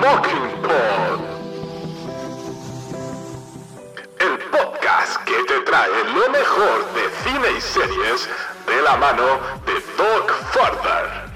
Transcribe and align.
Mockingbird. 0.00 1.20
El 4.20 4.38
podcast 4.50 5.24
que 5.24 5.34
te 5.48 5.60
trae 5.62 6.04
lo 6.14 6.30
mejor 6.30 6.86
de 6.94 7.10
cine 7.24 7.50
y 7.56 7.60
series 7.60 8.28
de 8.66 8.82
la 8.82 8.96
mano 8.96 9.24
de 9.66 9.74
Doug 9.96 10.30
Farther. 10.52 11.27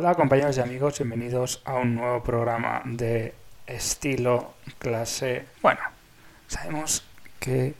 Hola 0.00 0.14
compañeros 0.14 0.56
y 0.56 0.60
amigos, 0.60 0.96
bienvenidos 1.00 1.60
a 1.64 1.74
un 1.74 1.96
nuevo 1.96 2.22
programa 2.22 2.82
de 2.84 3.34
estilo 3.66 4.54
clase. 4.78 5.44
Bueno, 5.60 5.80
sabemos 6.46 7.02
que 7.40 7.74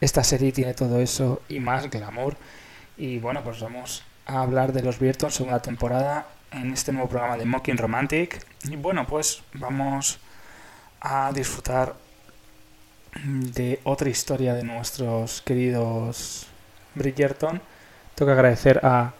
esta 0.00 0.24
serie 0.24 0.50
tiene 0.50 0.74
todo 0.74 0.98
eso 0.98 1.42
y 1.48 1.60
más 1.60 1.88
glamour. 1.88 2.36
Y 2.96 3.20
bueno, 3.20 3.44
pues 3.44 3.60
vamos 3.60 4.02
a 4.26 4.42
hablar 4.42 4.72
de 4.72 4.82
los 4.82 4.98
Virtuos 4.98 5.36
segunda 5.36 5.62
temporada 5.62 6.26
en 6.50 6.72
este 6.72 6.90
nuevo 6.90 7.08
programa 7.08 7.36
de 7.36 7.44
Mocking 7.44 7.78
Romantic. 7.78 8.44
Y 8.64 8.74
bueno, 8.74 9.06
pues 9.06 9.44
vamos 9.52 10.18
a 11.00 11.30
disfrutar 11.32 11.94
de 13.14 13.78
otra 13.84 14.08
historia 14.08 14.54
de 14.54 14.64
nuestros 14.64 15.40
queridos 15.42 16.48
Bridgerton. 16.96 17.62
Tengo 18.16 18.30
que 18.30 18.32
agradecer 18.32 18.80
a 18.82 19.12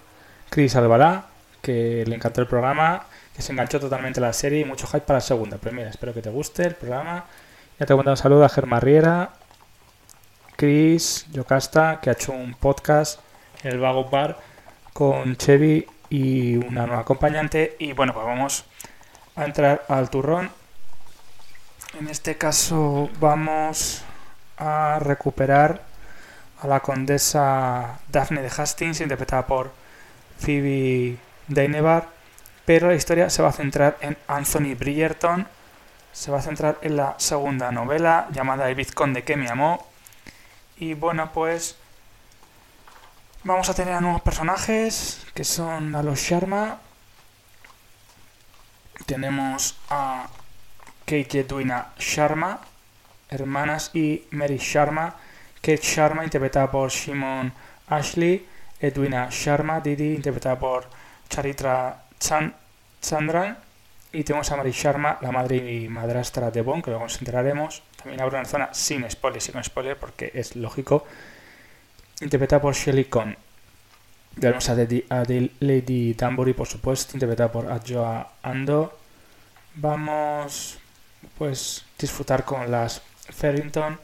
Chris 0.51 0.75
Albalá, 0.75 1.30
que 1.62 2.05
le 2.06 2.14
encantó 2.14 2.41
el 2.41 2.47
programa, 2.47 3.06
que 3.34 3.42
se 3.42 3.53
enganchó 3.53 3.80
totalmente 3.80 4.20
la 4.20 4.33
serie 4.33 4.61
y 4.61 4.64
mucho 4.64 4.86
hype 4.86 5.00
para 5.00 5.19
la 5.19 5.22
segunda. 5.22 5.58
Pero 5.61 5.75
mira, 5.75 5.91
espero 5.91 6.14
que 6.14 6.22
te 6.22 6.30
guste 6.30 6.64
el 6.64 6.75
programa. 6.75 7.25
Ya 7.78 7.86
te 7.86 7.94
mando 7.94 8.11
un 8.11 8.17
saludo 8.17 8.44
a 8.44 8.48
Germán 8.48 8.80
Riera, 8.80 9.30
Chris, 10.56 11.27
Yocasta, 11.33 12.00
que 12.00 12.11
ha 12.11 12.12
hecho 12.12 12.33
un 12.33 12.55
podcast 12.55 13.20
en 13.62 13.72
el 13.72 13.78
Vago 13.78 14.11
Bar 14.11 14.39
con 14.92 15.36
Chevy 15.36 15.86
y 16.11 16.56
una 16.56 16.86
nueva 16.86 17.02
acompañante. 17.02 17.77
Y 17.78 17.92
bueno, 17.92 18.12
pues 18.12 18.27
vamos 18.27 18.64
a 19.36 19.45
entrar 19.45 19.84
al 19.89 20.11
turrón. 20.11 20.50
En 21.98 22.08
este 22.08 22.36
caso 22.36 23.08
vamos 23.19 24.05
a 24.58 24.98
recuperar 25.00 25.83
a 26.61 26.67
la 26.67 26.80
condesa 26.80 27.98
Daphne 28.08 28.42
de 28.42 28.51
Hastings, 28.55 29.01
interpretada 29.01 29.46
por 29.46 29.73
Phoebe 30.39 31.17
Dainebar, 31.50 32.08
pero 32.64 32.88
la 32.88 32.94
historia 32.94 33.28
se 33.28 33.42
va 33.42 33.48
a 33.48 33.52
centrar 33.52 33.98
en 34.00 34.16
Anthony 34.28 34.77
Bridgerton, 34.78 35.46
se 36.12 36.30
va 36.30 36.38
a 36.38 36.42
centrar 36.42 36.78
en 36.83 36.96
la 36.96 37.16
segunda 37.18 37.72
novela 37.72 38.28
llamada 38.33 38.68
El 38.68 38.77
vizconde 38.77 39.24
que 39.24 39.36
me 39.36 39.48
amó. 39.48 39.86
Y 40.77 40.94
bueno, 40.94 41.33
pues 41.33 41.77
vamos 43.42 43.68
a 43.68 43.74
tener 43.74 43.94
a 43.94 44.00
nuevos 44.00 44.22
personajes 44.22 45.27
que 45.34 45.44
son 45.44 45.94
a 45.94 46.02
los 46.02 46.20
Sharma. 46.20 46.78
Tenemos 49.06 49.77
a 49.88 50.28
Kate 51.05 51.40
Edwina 51.40 51.88
Sharma, 51.98 52.61
hermanas, 53.28 53.90
y 53.94 54.24
Mary 54.30 54.58
Sharma. 54.58 55.17
Kate 55.56 55.82
Sharma, 55.82 56.22
interpretada 56.22 56.70
por 56.70 56.90
Shimon 56.90 57.52
Ashley. 57.88 58.46
Edwina 58.80 59.28
Sharma, 59.30 59.80
Didi, 59.80 60.14
interpretada 60.14 60.58
por 60.58 60.99
Charitra 61.30 62.02
Chan 62.18 62.55
Chandran. 63.01 63.57
Y 64.13 64.24
tenemos 64.24 64.51
a 64.51 64.57
Mary 64.57 64.73
Sharma, 64.73 65.18
la 65.20 65.30
madre 65.30 65.57
y 65.57 65.89
madrastra 65.89 66.51
de 66.51 66.63
Bond, 66.63 66.83
que 66.83 66.91
luego 66.91 67.05
nos 67.05 67.18
enteraremos. 67.18 67.83
También 67.96 68.20
habrá 68.20 68.41
una 68.41 68.48
zona 68.48 68.74
sin 68.74 69.08
spoilers 69.08 69.51
con 69.51 69.63
spoiler, 69.63 69.96
porque 69.96 70.33
es 70.35 70.57
lógico. 70.57 71.07
Interpretada 72.20 72.61
por 72.61 72.74
Shelley 72.74 73.05
Cohn. 73.05 73.36
Tenemos 74.39 74.68
a, 74.68 74.74
Lady, 74.74 75.05
a 75.08 75.23
Lady 75.61 76.14
por 76.55 76.67
supuesto, 76.67 77.13
interpretada 77.14 77.52
por 77.52 77.70
Adjoa 77.70 78.33
Ando. 78.42 78.98
Vamos, 79.77 80.79
pues, 81.39 81.85
disfrutar 81.97 82.45
con 82.45 82.68
las 82.68 83.01
Farrington. 83.30 83.98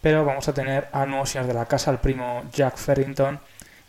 Pero 0.00 0.24
vamos 0.24 0.48
a 0.48 0.54
tener 0.54 0.88
al 0.92 1.10
nuevo 1.10 1.26
señor 1.26 1.46
de 1.46 1.54
la 1.54 1.66
casa, 1.66 1.90
el 1.90 1.98
primo 1.98 2.44
Jack 2.52 2.76
Farrington, 2.76 3.38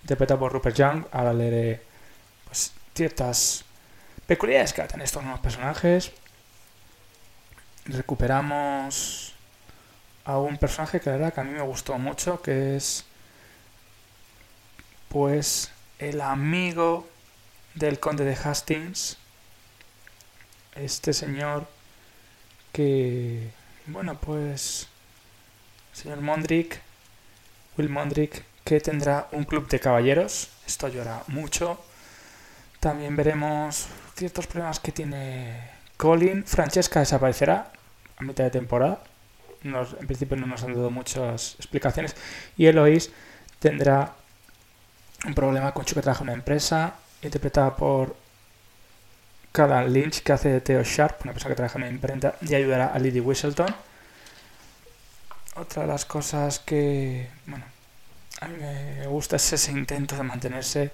interpretado 0.02 0.40
por 0.40 0.52
Rupert 0.52 0.76
Young. 0.76 1.06
Ahora 1.12 1.34
leeré 1.34 1.82
ciertas 2.94 3.66
peculiaridades 4.28 4.74
que 4.74 4.82
hacen 4.82 5.02
estos 5.02 5.24
nuevos 5.24 5.42
personajes. 5.42 6.12
Recuperamos 7.86 9.34
a 10.24 10.38
un 10.40 10.58
personaje 10.58 11.00
que 11.00 11.10
la 11.10 11.18
verdad 11.18 11.34
que 11.34 11.42
a 11.42 11.44
mí 11.44 11.52
me 11.52 11.62
gustó 11.62 11.98
mucho, 11.98 12.42
que 12.42 12.76
es 12.76 13.06
pues 15.10 15.72
el 16.00 16.20
amigo 16.22 17.08
del 17.76 18.00
conde 18.00 18.26
de 18.26 18.36
Hastings. 18.36 19.18
Este 20.76 21.14
señor 21.14 21.68
que, 22.74 23.50
bueno, 23.86 24.20
pues, 24.20 24.88
señor 25.94 26.20
Mondrick, 26.20 26.82
Will 27.78 27.90
Mondrick, 27.90 28.44
que 28.66 28.82
tendrá 28.82 29.30
un 29.32 29.46
club 29.46 29.70
de 29.70 29.80
caballeros. 29.80 30.50
Esto 30.68 30.90
llora 30.90 31.24
mucho. 31.28 31.80
También 32.86 33.16
veremos 33.16 33.88
ciertos 34.16 34.46
problemas 34.46 34.80
que 34.80 34.92
tiene 34.92 35.72
Colin. 35.98 36.46
Francesca 36.46 37.00
desaparecerá 37.00 37.72
a 38.16 38.24
mitad 38.24 38.44
de 38.44 38.52
temporada. 38.52 39.00
Nos, 39.64 39.94
en 40.00 40.06
principio 40.06 40.38
no 40.38 40.46
nos 40.46 40.62
han 40.62 40.76
dado 40.76 40.92
muchas 40.92 41.56
explicaciones. 41.56 42.16
Y 42.56 42.68
Eloise 42.68 43.10
tendrá 43.58 44.14
un 45.26 45.34
problema 45.34 45.74
con 45.74 45.84
Chu 45.84 45.96
que 45.96 46.04
trabaja 46.04 46.22
en 46.22 46.30
una 46.30 46.38
empresa, 46.38 46.94
interpretada 47.24 47.76
por 47.76 48.16
Cadan 49.52 49.92
Lynch, 49.92 50.22
que 50.22 50.34
hace 50.34 50.50
de 50.50 50.62
Theo 50.62 50.84
Sharp, 50.84 51.24
una 51.24 51.34
persona 51.34 51.54
que 51.54 51.56
trabaja 51.56 51.80
en 51.80 51.86
una 51.86 51.92
imprenta, 51.92 52.36
y 52.42 52.54
ayudará 52.54 52.94
a 52.94 53.00
Lady 53.00 53.20
Whistleton. 53.20 53.76
Otra 55.56 55.82
de 55.82 55.88
las 55.88 56.06
cosas 56.06 56.60
que, 56.60 57.30
bueno, 57.48 57.66
a 58.42 58.48
mí 58.48 58.58
me 58.60 59.08
gusta 59.08 59.38
es 59.38 59.54
ese 59.54 59.72
intento 59.72 60.16
de 60.16 60.22
mantenerse 60.22 60.92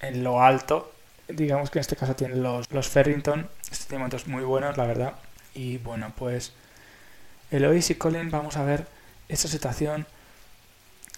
en 0.00 0.24
lo 0.24 0.42
alto. 0.42 0.92
Digamos 1.28 1.70
que 1.70 1.78
en 1.78 1.80
este 1.80 1.96
caso 1.96 2.16
tienen 2.16 2.42
los, 2.42 2.70
los 2.72 2.88
Ferrington. 2.88 3.48
Este 3.70 3.86
tiene 3.86 3.98
momentos 4.00 4.26
muy 4.26 4.42
buenos, 4.42 4.76
la 4.76 4.86
verdad. 4.86 5.14
Y 5.54 5.78
bueno, 5.78 6.12
pues 6.16 6.52
Eloise 7.50 7.92
y 7.92 7.96
Colin 7.96 8.30
vamos 8.30 8.56
a 8.56 8.64
ver 8.64 8.86
esta 9.28 9.48
situación 9.48 10.06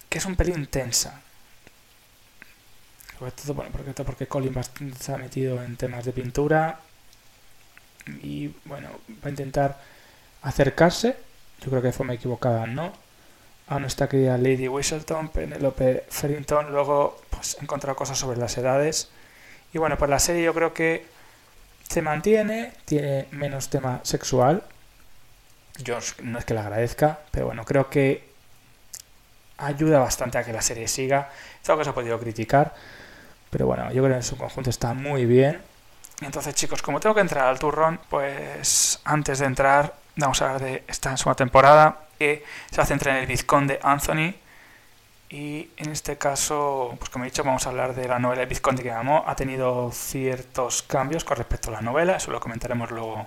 que 0.09 0.19
es 0.19 0.27
un 0.27 0.37
pelín 0.37 0.67
tensa. 0.67 1.21
Sobre 3.19 3.31
todo, 3.33 3.55
bueno, 3.55 3.71
porque, 4.05 4.27
Colin 4.27 4.55
está 4.59 5.17
metido 5.17 5.62
en 5.62 5.77
temas 5.77 6.05
de 6.05 6.12
pintura. 6.12 6.81
Y 8.23 8.49
bueno, 8.65 8.89
va 9.25 9.27
a 9.27 9.31
intentar 9.31 9.81
acercarse. 10.43 11.17
Yo 11.61 11.71
creo 11.71 11.81
que 11.81 11.89
de 11.89 11.93
forma 11.93 12.15
equivocada, 12.15 12.67
¿no? 12.67 12.93
A 13.69 13.79
nuestra 13.79 14.09
querida 14.09 14.37
Lady 14.37 14.69
Whistleton, 14.69 15.29
Penelope 15.29 16.05
Ferrington, 16.09 16.73
luego 16.73 17.20
pues, 17.31 17.56
he 17.59 17.62
encontrado 17.62 17.97
cosas 17.97 18.19
sobre 18.19 18.38
las 18.38 18.56
edades. 18.59 19.09
Y 19.73 19.79
bueno, 19.79 19.97
pues 19.97 20.11
la 20.11 20.19
serie 20.19 20.43
yo 20.44 20.53
creo 20.53 20.75
que 20.75 21.06
se 21.88 22.03
mantiene, 22.03 22.73
tiene 22.85 23.26
menos 23.31 23.69
tema 23.69 24.00
sexual. 24.03 24.62
Yo 25.79 25.99
no 26.23 26.38
es 26.38 26.44
que 26.44 26.55
la 26.55 26.62
agradezca, 26.62 27.20
pero 27.31 27.47
bueno, 27.47 27.64
creo 27.64 27.88
que 27.88 28.31
ayuda 29.59 29.99
bastante 29.99 30.38
a 30.38 30.44
que 30.44 30.53
la 30.53 30.62
serie 30.62 30.88
siga. 30.88 31.31
Es 31.62 31.69
algo 31.70 31.81
que 31.81 31.85
se 31.85 31.91
ha 31.91 31.94
podido 31.94 32.19
criticar, 32.19 32.75
pero 33.50 33.67
bueno, 33.67 33.91
yo 33.93 34.03
creo 34.03 34.15
que 34.15 34.17
en 34.17 34.23
su 34.23 34.37
conjunto 34.37 34.70
está 34.70 34.93
muy 34.93 35.25
bien. 35.25 35.61
Entonces, 36.20 36.55
chicos, 36.55 36.82
como 36.82 37.00
tengo 37.00 37.15
que 37.15 37.20
entrar 37.20 37.47
al 37.47 37.58
turrón, 37.58 38.00
pues 38.08 39.00
antes 39.05 39.38
de 39.38 39.47
entrar, 39.47 39.94
vamos 40.17 40.41
a 40.43 40.47
hablar 40.47 40.62
de 40.62 40.85
esta 40.87 41.17
segunda 41.17 41.37
temporada 41.37 42.02
que 42.23 42.45
se 42.71 42.85
centra 42.85 43.13
en 43.13 43.19
el 43.19 43.27
vizconde 43.27 43.81
Anthony. 43.83 44.35
Y 45.29 45.71
en 45.77 45.91
este 45.91 46.19
caso, 46.19 46.95
pues 46.99 47.11
como 47.11 47.25
he 47.25 47.29
dicho, 47.29 47.43
vamos 47.43 47.67
a 47.67 47.71
hablar 47.71 47.95
de 47.95 48.07
la 48.07 48.19
novela 48.19 48.43
El 48.43 48.49
vizconde 48.49 48.83
que 48.83 48.91
llamó. 48.91 49.25
Ha 49.27 49.35
tenido 49.35 49.91
ciertos 49.93 50.83
cambios 50.83 51.25
con 51.25 51.37
respecto 51.37 51.71
a 51.71 51.73
la 51.73 51.81
novela, 51.81 52.17
eso 52.17 52.31
lo 52.31 52.39
comentaremos 52.39 52.91
luego. 52.91 53.27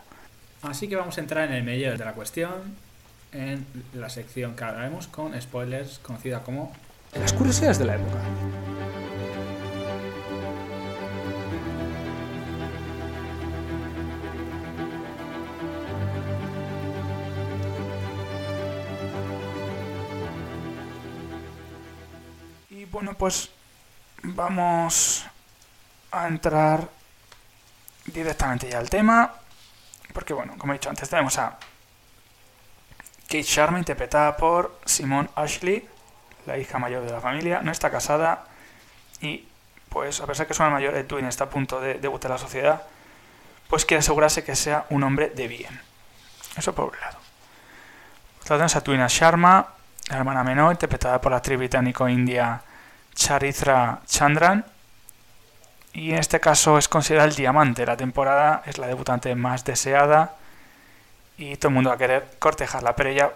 Así 0.61 0.87
que 0.87 0.95
vamos 0.95 1.17
a 1.17 1.21
entrar 1.21 1.49
en 1.49 1.55
el 1.55 1.63
medio 1.63 1.97
de 1.97 2.05
la 2.05 2.13
cuestión, 2.13 2.77
en 3.33 3.65
la 3.93 4.09
sección 4.09 4.55
que 4.55 4.63
hablaremos 4.63 5.07
con 5.07 5.39
spoilers, 5.41 5.99
conocida 5.99 6.41
como 6.41 6.71
Las 7.13 7.33
curiosidades 7.33 7.79
de 7.79 7.85
la 7.85 7.95
época. 7.95 8.19
Bueno, 22.95 23.13
pues 23.13 23.49
vamos 24.23 25.25
a 26.13 26.27
entrar 26.29 26.87
directamente 28.05 28.69
ya 28.69 28.79
al 28.79 28.89
tema. 28.89 29.33
Porque 30.13 30.33
bueno, 30.33 30.53
como 30.57 30.71
he 30.71 30.77
dicho 30.77 30.89
antes, 30.89 31.09
tenemos 31.09 31.37
a 31.37 31.57
Kate 33.23 33.43
Sharma, 33.43 33.79
interpretada 33.79 34.37
por 34.37 34.79
Simone 34.85 35.27
Ashley, 35.35 35.85
la 36.45 36.57
hija 36.57 36.79
mayor 36.79 37.03
de 37.03 37.11
la 37.11 37.19
familia. 37.19 37.59
No 37.61 37.69
está 37.69 37.91
casada 37.91 38.45
y, 39.19 39.45
pues, 39.89 40.21
a 40.21 40.25
pesar 40.25 40.47
que 40.47 40.53
es 40.53 40.59
una 40.61 40.69
mayor, 40.69 40.95
Edwin 40.95 41.25
está 41.25 41.43
a 41.43 41.49
punto 41.49 41.81
de 41.81 41.95
debutar 41.95 42.31
en 42.31 42.35
la 42.35 42.39
sociedad, 42.39 42.83
pues 43.67 43.83
quiere 43.83 43.99
asegurarse 43.99 44.45
que 44.45 44.55
sea 44.55 44.85
un 44.89 45.03
hombre 45.03 45.31
de 45.35 45.49
bien. 45.49 45.81
Eso 46.55 46.73
por 46.73 46.93
un 46.93 46.99
lado. 47.01 47.17
Tenemos 48.45 48.73
a 48.73 48.81
Twina 48.81 49.07
Sharma, 49.09 49.67
la 50.07 50.15
hermana 50.15 50.45
menor, 50.45 50.71
interpretada 50.71 51.19
por 51.19 51.33
la 51.33 51.39
actriz 51.39 51.57
británico-india 51.57 52.61
Charithra 53.15 54.01
Chandran. 54.05 54.65
Y 55.93 56.11
en 56.11 56.19
este 56.19 56.39
caso 56.39 56.77
es 56.77 56.87
considerada 56.89 57.27
el 57.27 57.35
diamante 57.35 57.83
de 57.83 57.87
la 57.87 57.97
temporada, 57.97 58.63
es 58.65 58.77
la 58.77 58.87
debutante 58.87 59.33
más 59.33 59.63
deseada 59.63 60.35
y 61.37 61.55
todo 61.57 61.69
el 61.69 61.75
mundo 61.75 61.89
va 61.89 61.95
a 61.95 61.99
querer 61.99 62.27
cortejarla, 62.39 62.95
pero 62.95 63.09
ella 63.09 63.31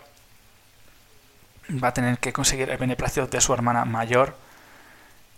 va 1.71 1.89
a 1.89 1.93
tener 1.93 2.17
que 2.19 2.33
conseguir 2.33 2.69
el 2.69 2.77
beneplácito 2.77 3.27
de 3.27 3.41
su 3.41 3.53
hermana 3.53 3.85
mayor. 3.85 4.35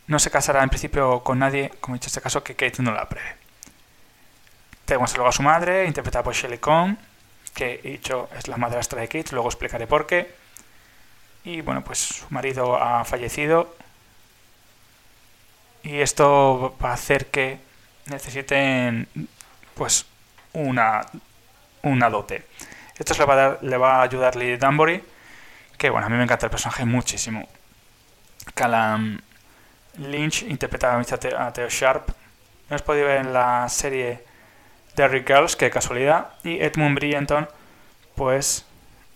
No 0.08 0.20
se 0.20 0.32
casará 0.32 0.64
en 0.64 0.70
principio 0.70 1.24
con 1.24 1.40
nadie, 1.40 1.72
como 1.80 1.96
he 1.96 2.00
dicho 2.00 2.08
en 2.08 2.10
este 2.10 2.22
caso, 2.22 2.44
que 2.44 2.56
Kate 2.56 2.82
no 2.82 2.92
la 2.92 3.08
prevé. 3.08 3.36
Tenemos 4.86 5.14
luego 5.16 5.30
a 5.30 5.32
su 5.32 5.44
madre, 5.44 5.86
interpretada 5.86 6.24
por 6.24 6.34
Shelley 6.34 6.60
Cohn, 6.60 6.98
que 7.54 7.82
he 7.84 7.90
dicho 7.92 8.30
es 8.38 8.48
la 8.48 8.58
madrastra 8.58 9.02
de 9.02 9.08
Kate, 9.08 9.32
luego 9.32 9.48
explicaré 9.48 9.88
por 9.88 10.06
qué. 10.08 10.34
Y 11.44 11.62
bueno, 11.62 11.84
pues 11.84 12.00
su 12.00 12.26
marido 12.30 12.82
ha 12.82 13.04
fallecido. 13.06 13.76
Y 15.84 16.00
esto 16.00 16.76
va 16.84 16.92
a 16.92 16.94
hacer 16.94 17.28
que 17.28 17.60
necesiten 18.08 19.08
pues 19.74 20.06
una, 20.54 21.02
una 21.82 22.10
dote. 22.10 22.46
Esto 22.98 23.14
le 23.18 23.26
va 23.26 23.46
a, 23.46 23.58
le 23.62 23.78
va 23.78 23.96
a 23.98 24.02
ayudar 24.04 24.36
Lily 24.36 24.58
Danbury, 24.58 25.04
que 25.78 25.90
bueno, 25.90 26.06
a 26.06 26.10
mí 26.10 26.18
me 26.18 26.24
encanta 26.24 26.46
el 26.46 26.52
personaje 26.52 26.86
muchísimo. 26.86 27.48
Callum 28.54 29.20
Lynch 29.98 30.44
interpreta 30.44 31.00
a 31.00 31.54
Theo 31.54 31.70
Sharp. 31.70 32.10
No 32.70 32.76
os 32.76 32.82
podéis 32.82 33.06
ver 33.06 33.18
en 33.18 33.34
la 33.34 33.68
serie 33.70 34.24
Derry 34.96 35.24
Girls, 35.26 35.56
que 35.56 35.70
casualidad. 35.70 36.30
Y 36.44 36.62
Edmund 36.62 36.96
Brillenton, 36.96 37.50
pues 38.16 38.66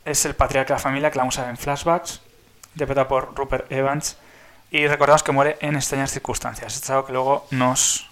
es 0.03 0.25
el 0.25 0.35
patriarca 0.35 0.73
de 0.73 0.77
la 0.79 0.83
familia 0.83 1.11
que 1.11 1.17
la 1.17 1.23
vamos 1.23 1.37
a 1.37 1.41
ver 1.41 1.51
en 1.51 1.57
flashbacks, 1.57 2.21
interpretado 2.73 3.07
por 3.07 3.35
Rupert 3.35 3.71
Evans. 3.71 4.17
Y 4.75 4.87
recordamos 4.87 5.23
que 5.23 5.31
muere 5.31 5.57
en 5.61 5.77
extrañas 5.77 6.11
circunstancias. 6.11 6.75
Esto 6.75 6.83
es 6.83 6.89
algo 6.89 7.05
que 7.05 7.13
luego 7.13 7.47
nos 7.51 8.09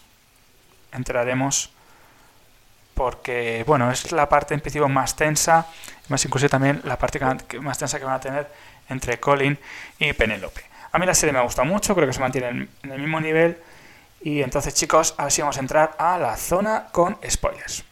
enteraremos 0.93 1.69
porque, 2.93 3.65
bueno, 3.67 3.91
es 3.91 4.13
la 4.13 4.29
parte 4.29 4.53
en 4.53 4.61
principio 4.61 4.87
más 4.87 5.13
tensa, 5.17 5.67
más 6.07 6.23
incluso 6.23 6.47
también 6.47 6.79
la 6.85 6.97
parte 6.97 7.19
más 7.59 7.77
tensa 7.77 7.99
que 7.99 8.05
van 8.05 8.13
a 8.13 8.19
tener 8.21 8.47
entre 8.87 9.19
Colin 9.19 9.59
y 9.99 10.13
Penélope. 10.13 10.63
A 10.93 10.99
mí 10.99 11.05
la 11.05 11.13
serie 11.13 11.33
me 11.33 11.39
ha 11.39 11.41
gustado 11.41 11.67
mucho, 11.67 11.93
creo 11.95 12.07
que 12.07 12.13
se 12.13 12.21
mantiene 12.21 12.69
en 12.81 12.91
el 12.93 12.99
mismo 13.01 13.19
nivel. 13.19 13.57
Y 14.21 14.41
entonces, 14.41 14.73
chicos, 14.73 15.15
ahora 15.17 15.35
vamos 15.39 15.57
a 15.57 15.59
entrar 15.59 15.95
a 15.97 16.17
la 16.17 16.37
zona 16.37 16.87
con 16.93 17.17
spoilers. 17.29 17.83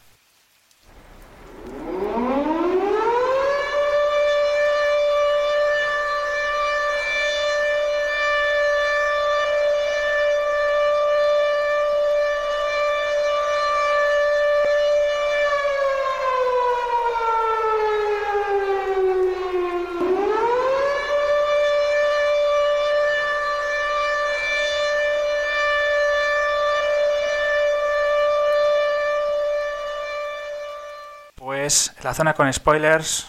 La 32.02 32.12
zona 32.12 32.34
con 32.34 32.52
spoilers, 32.52 33.26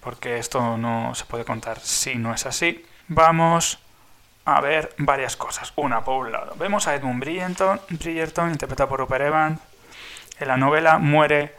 porque 0.00 0.36
esto 0.36 0.76
no 0.76 1.14
se 1.14 1.24
puede 1.24 1.44
contar 1.44 1.80
si 1.80 2.16
no 2.16 2.34
es 2.34 2.44
así. 2.44 2.84
Vamos 3.08 3.78
a 4.44 4.60
ver 4.60 4.94
varias 4.98 5.36
cosas. 5.36 5.72
Una, 5.76 6.04
por 6.04 6.26
un 6.26 6.32
lado, 6.32 6.54
vemos 6.56 6.86
a 6.86 6.94
Edmund 6.94 7.20
Bridgerton 7.20 8.50
interpretado 8.50 8.88
por 8.88 9.00
Rupert 9.00 9.24
Evans. 9.24 9.60
En 10.38 10.48
la 10.48 10.56
novela 10.56 10.98
muere 10.98 11.54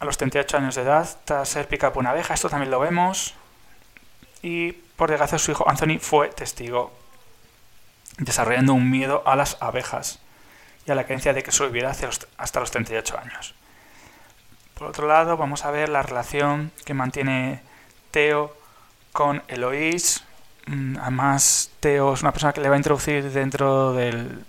a 0.00 0.04
los 0.04 0.16
38 0.16 0.56
años 0.56 0.74
de 0.74 0.82
edad 0.82 1.08
tras 1.24 1.48
ser 1.48 1.68
picado 1.68 1.92
por 1.92 2.00
una 2.00 2.10
abeja. 2.10 2.34
Esto 2.34 2.48
también 2.48 2.70
lo 2.70 2.80
vemos. 2.80 3.34
Y 4.42 4.72
por 4.72 5.10
desgracia 5.10 5.38
su 5.38 5.52
hijo 5.52 5.68
Anthony 5.68 5.98
fue 6.00 6.28
testigo, 6.28 6.92
desarrollando 8.18 8.72
un 8.72 8.90
miedo 8.90 9.22
a 9.24 9.36
las 9.36 9.56
abejas 9.60 10.20
y 10.86 10.90
a 10.90 10.94
la 10.94 11.04
creencia 11.04 11.32
de 11.32 11.42
que 11.42 11.52
sobrevivirá 11.52 11.92
hasta 12.38 12.60
los 12.60 12.70
38 12.70 13.18
años. 13.18 13.54
Por 14.78 14.86
otro 14.86 15.08
lado, 15.08 15.36
vamos 15.36 15.64
a 15.64 15.72
ver 15.72 15.88
la 15.88 16.02
relación 16.02 16.70
que 16.84 16.94
mantiene 16.94 17.60
Teo 18.12 18.56
con 19.12 19.42
Eloís. 19.48 20.22
Mm, 20.66 20.98
además, 20.98 21.72
Teo 21.80 22.14
es 22.14 22.22
una 22.22 22.30
persona 22.30 22.52
que 22.52 22.60
le 22.60 22.68
va 22.68 22.76
a 22.76 22.78
introducir 22.78 23.28
dentro 23.32 23.92
del 23.92 24.44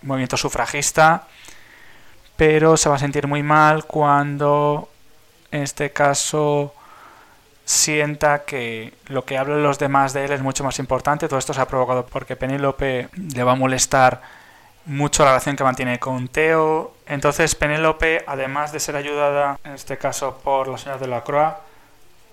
movimiento 0.00 0.38
sufragista, 0.38 1.28
pero 2.38 2.78
se 2.78 2.88
va 2.88 2.94
a 2.94 2.98
sentir 2.98 3.26
muy 3.26 3.42
mal 3.42 3.84
cuando, 3.84 4.88
en 5.50 5.62
este 5.62 5.92
caso, 5.92 6.74
sienta 7.66 8.46
que 8.46 8.94
lo 9.08 9.26
que 9.26 9.36
hablan 9.36 9.62
los 9.62 9.78
demás 9.78 10.14
de 10.14 10.24
él 10.24 10.32
es 10.32 10.40
mucho 10.40 10.64
más 10.64 10.78
importante. 10.78 11.28
Todo 11.28 11.38
esto 11.38 11.52
se 11.52 11.60
ha 11.60 11.68
provocado 11.68 12.06
porque 12.06 12.34
Penélope 12.34 13.10
le 13.14 13.44
va 13.44 13.52
a 13.52 13.56
molestar 13.56 14.22
mucho 14.86 15.24
la 15.24 15.30
relación 15.30 15.56
que 15.56 15.64
mantiene 15.64 15.98
con 15.98 16.28
Teo. 16.28 16.94
Entonces 17.06 17.54
Penélope, 17.54 18.24
además 18.26 18.72
de 18.72 18.80
ser 18.80 18.96
ayudada, 18.96 19.58
en 19.64 19.72
este 19.72 19.98
caso 19.98 20.40
por 20.42 20.68
la 20.68 20.78
señora 20.78 20.98
de 20.98 21.08
la 21.08 21.22
Croix, 21.22 21.54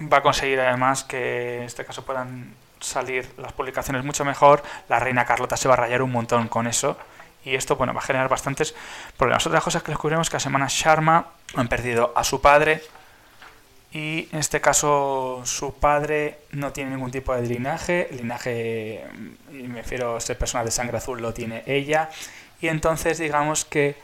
va 0.01 0.17
a 0.17 0.21
conseguir 0.21 0.59
además 0.59 1.03
que 1.03 1.57
en 1.57 1.63
este 1.63 1.85
caso 1.85 2.05
puedan 2.05 2.53
salir 2.79 3.29
las 3.37 3.53
publicaciones 3.53 4.03
mucho 4.03 4.23
mejor. 4.23 4.63
La 4.87 4.99
reina 4.99 5.25
Carlota 5.25 5.57
se 5.57 5.67
va 5.67 5.73
a 5.73 5.77
rayar 5.77 6.01
un 6.01 6.11
montón 6.11 6.47
con 6.47 6.67
eso. 6.67 6.97
Y 7.45 7.55
esto 7.55 7.75
bueno, 7.75 7.93
va 7.93 7.99
a 7.99 8.03
generar 8.03 8.29
bastantes 8.29 8.73
problemas. 9.17 9.45
Otras 9.45 9.63
cosas 9.63 9.83
que 9.83 9.91
descubrimos 9.91 10.29
que 10.29 10.37
la 10.37 10.39
semana 10.39 10.67
Sharma 10.69 11.27
han 11.55 11.67
perdido 11.67 12.13
a 12.15 12.23
su 12.23 12.39
padre. 12.39 12.81
Y 13.91 14.29
en 14.31 14.39
este 14.39 14.59
caso 14.59 15.41
su 15.45 15.75
padre 15.75 16.39
no 16.51 16.71
tiene 16.71 16.91
ningún 16.91 17.11
tipo 17.11 17.35
de 17.35 17.41
linaje. 17.43 18.07
El 18.09 18.17
linaje, 18.17 19.05
me 19.51 19.81
refiero 19.81 20.15
a 20.15 20.21
ser 20.21 20.37
persona 20.37 20.63
de 20.63 20.71
sangre 20.71 20.97
azul, 20.97 21.21
lo 21.21 21.33
tiene 21.33 21.63
ella 21.65 22.09
y 22.63 22.69
entonces 22.69 23.17
digamos 23.17 23.65
que 23.65 23.97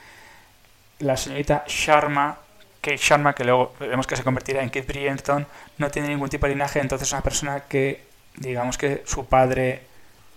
la 1.00 1.16
señorita 1.16 1.64
Sharma, 1.66 2.40
Kate 2.82 2.98
Sharma, 2.98 3.34
que 3.34 3.46
luego 3.46 3.74
vemos 3.80 4.06
que 4.06 4.18
se 4.18 4.24
convertirá 4.24 4.62
en 4.62 4.68
Kate 4.68 4.82
Bridgerton, 4.82 5.48
no 5.78 5.90
tiene 5.90 6.10
ningún 6.10 6.28
tipo 6.28 6.46
de 6.46 6.52
linaje, 6.52 6.82
entonces 6.82 7.08
es 7.08 7.14
una 7.14 7.22
persona 7.22 7.62
que, 7.62 8.04
digamos 8.36 8.78
que 8.78 9.04
su 9.06 9.26
padre, 9.28 9.84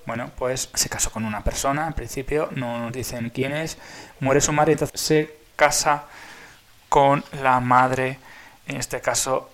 bueno, 0.06 0.30
pues 0.38 0.70
se 0.72 0.88
casó 0.88 1.10
con 1.10 1.24
una 1.24 1.42
persona, 1.42 1.88
en 1.88 1.94
principio, 1.94 2.48
no 2.52 2.78
nos 2.78 2.92
dicen 2.92 3.30
quién 3.30 3.56
es, 3.56 3.76
muere 4.20 4.40
su 4.40 4.52
madre, 4.52 4.74
entonces 4.74 5.00
se 5.00 5.34
casa 5.56 6.04
con 6.88 7.24
la 7.42 7.58
madre, 7.58 8.18
en 8.68 8.76
este 8.76 9.00
caso, 9.00 9.50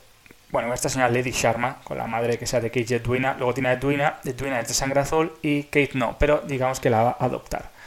bueno, 0.51 0.75
esta 0.75 0.91
señora 0.91 1.11
Lady 1.11 1.31
Sharma, 1.31 1.79
con 1.85 1.97
la 1.97 2.07
madre 2.07 2.37
que 2.37 2.47
sea 2.47 2.61
de 2.61 2.71
Kate 2.71 2.97
Edwina, 2.97 3.35
luego 3.39 3.55
tiene 3.55 3.71
a 3.71 3.73
Edwina, 3.73 4.19
Edwina 4.27 4.61
es 4.61 4.69
de 4.69 4.75
sangre 4.75 5.01
azul 5.01 5.33
y 5.41 5.63
Kate 5.65 5.93
no, 5.95 6.19
pero 6.19 6.43
digamos 6.47 6.81
que 6.81 6.91
la 6.91 7.03
va 7.03 7.17
a 7.19 7.25
adoptar. 7.25 7.78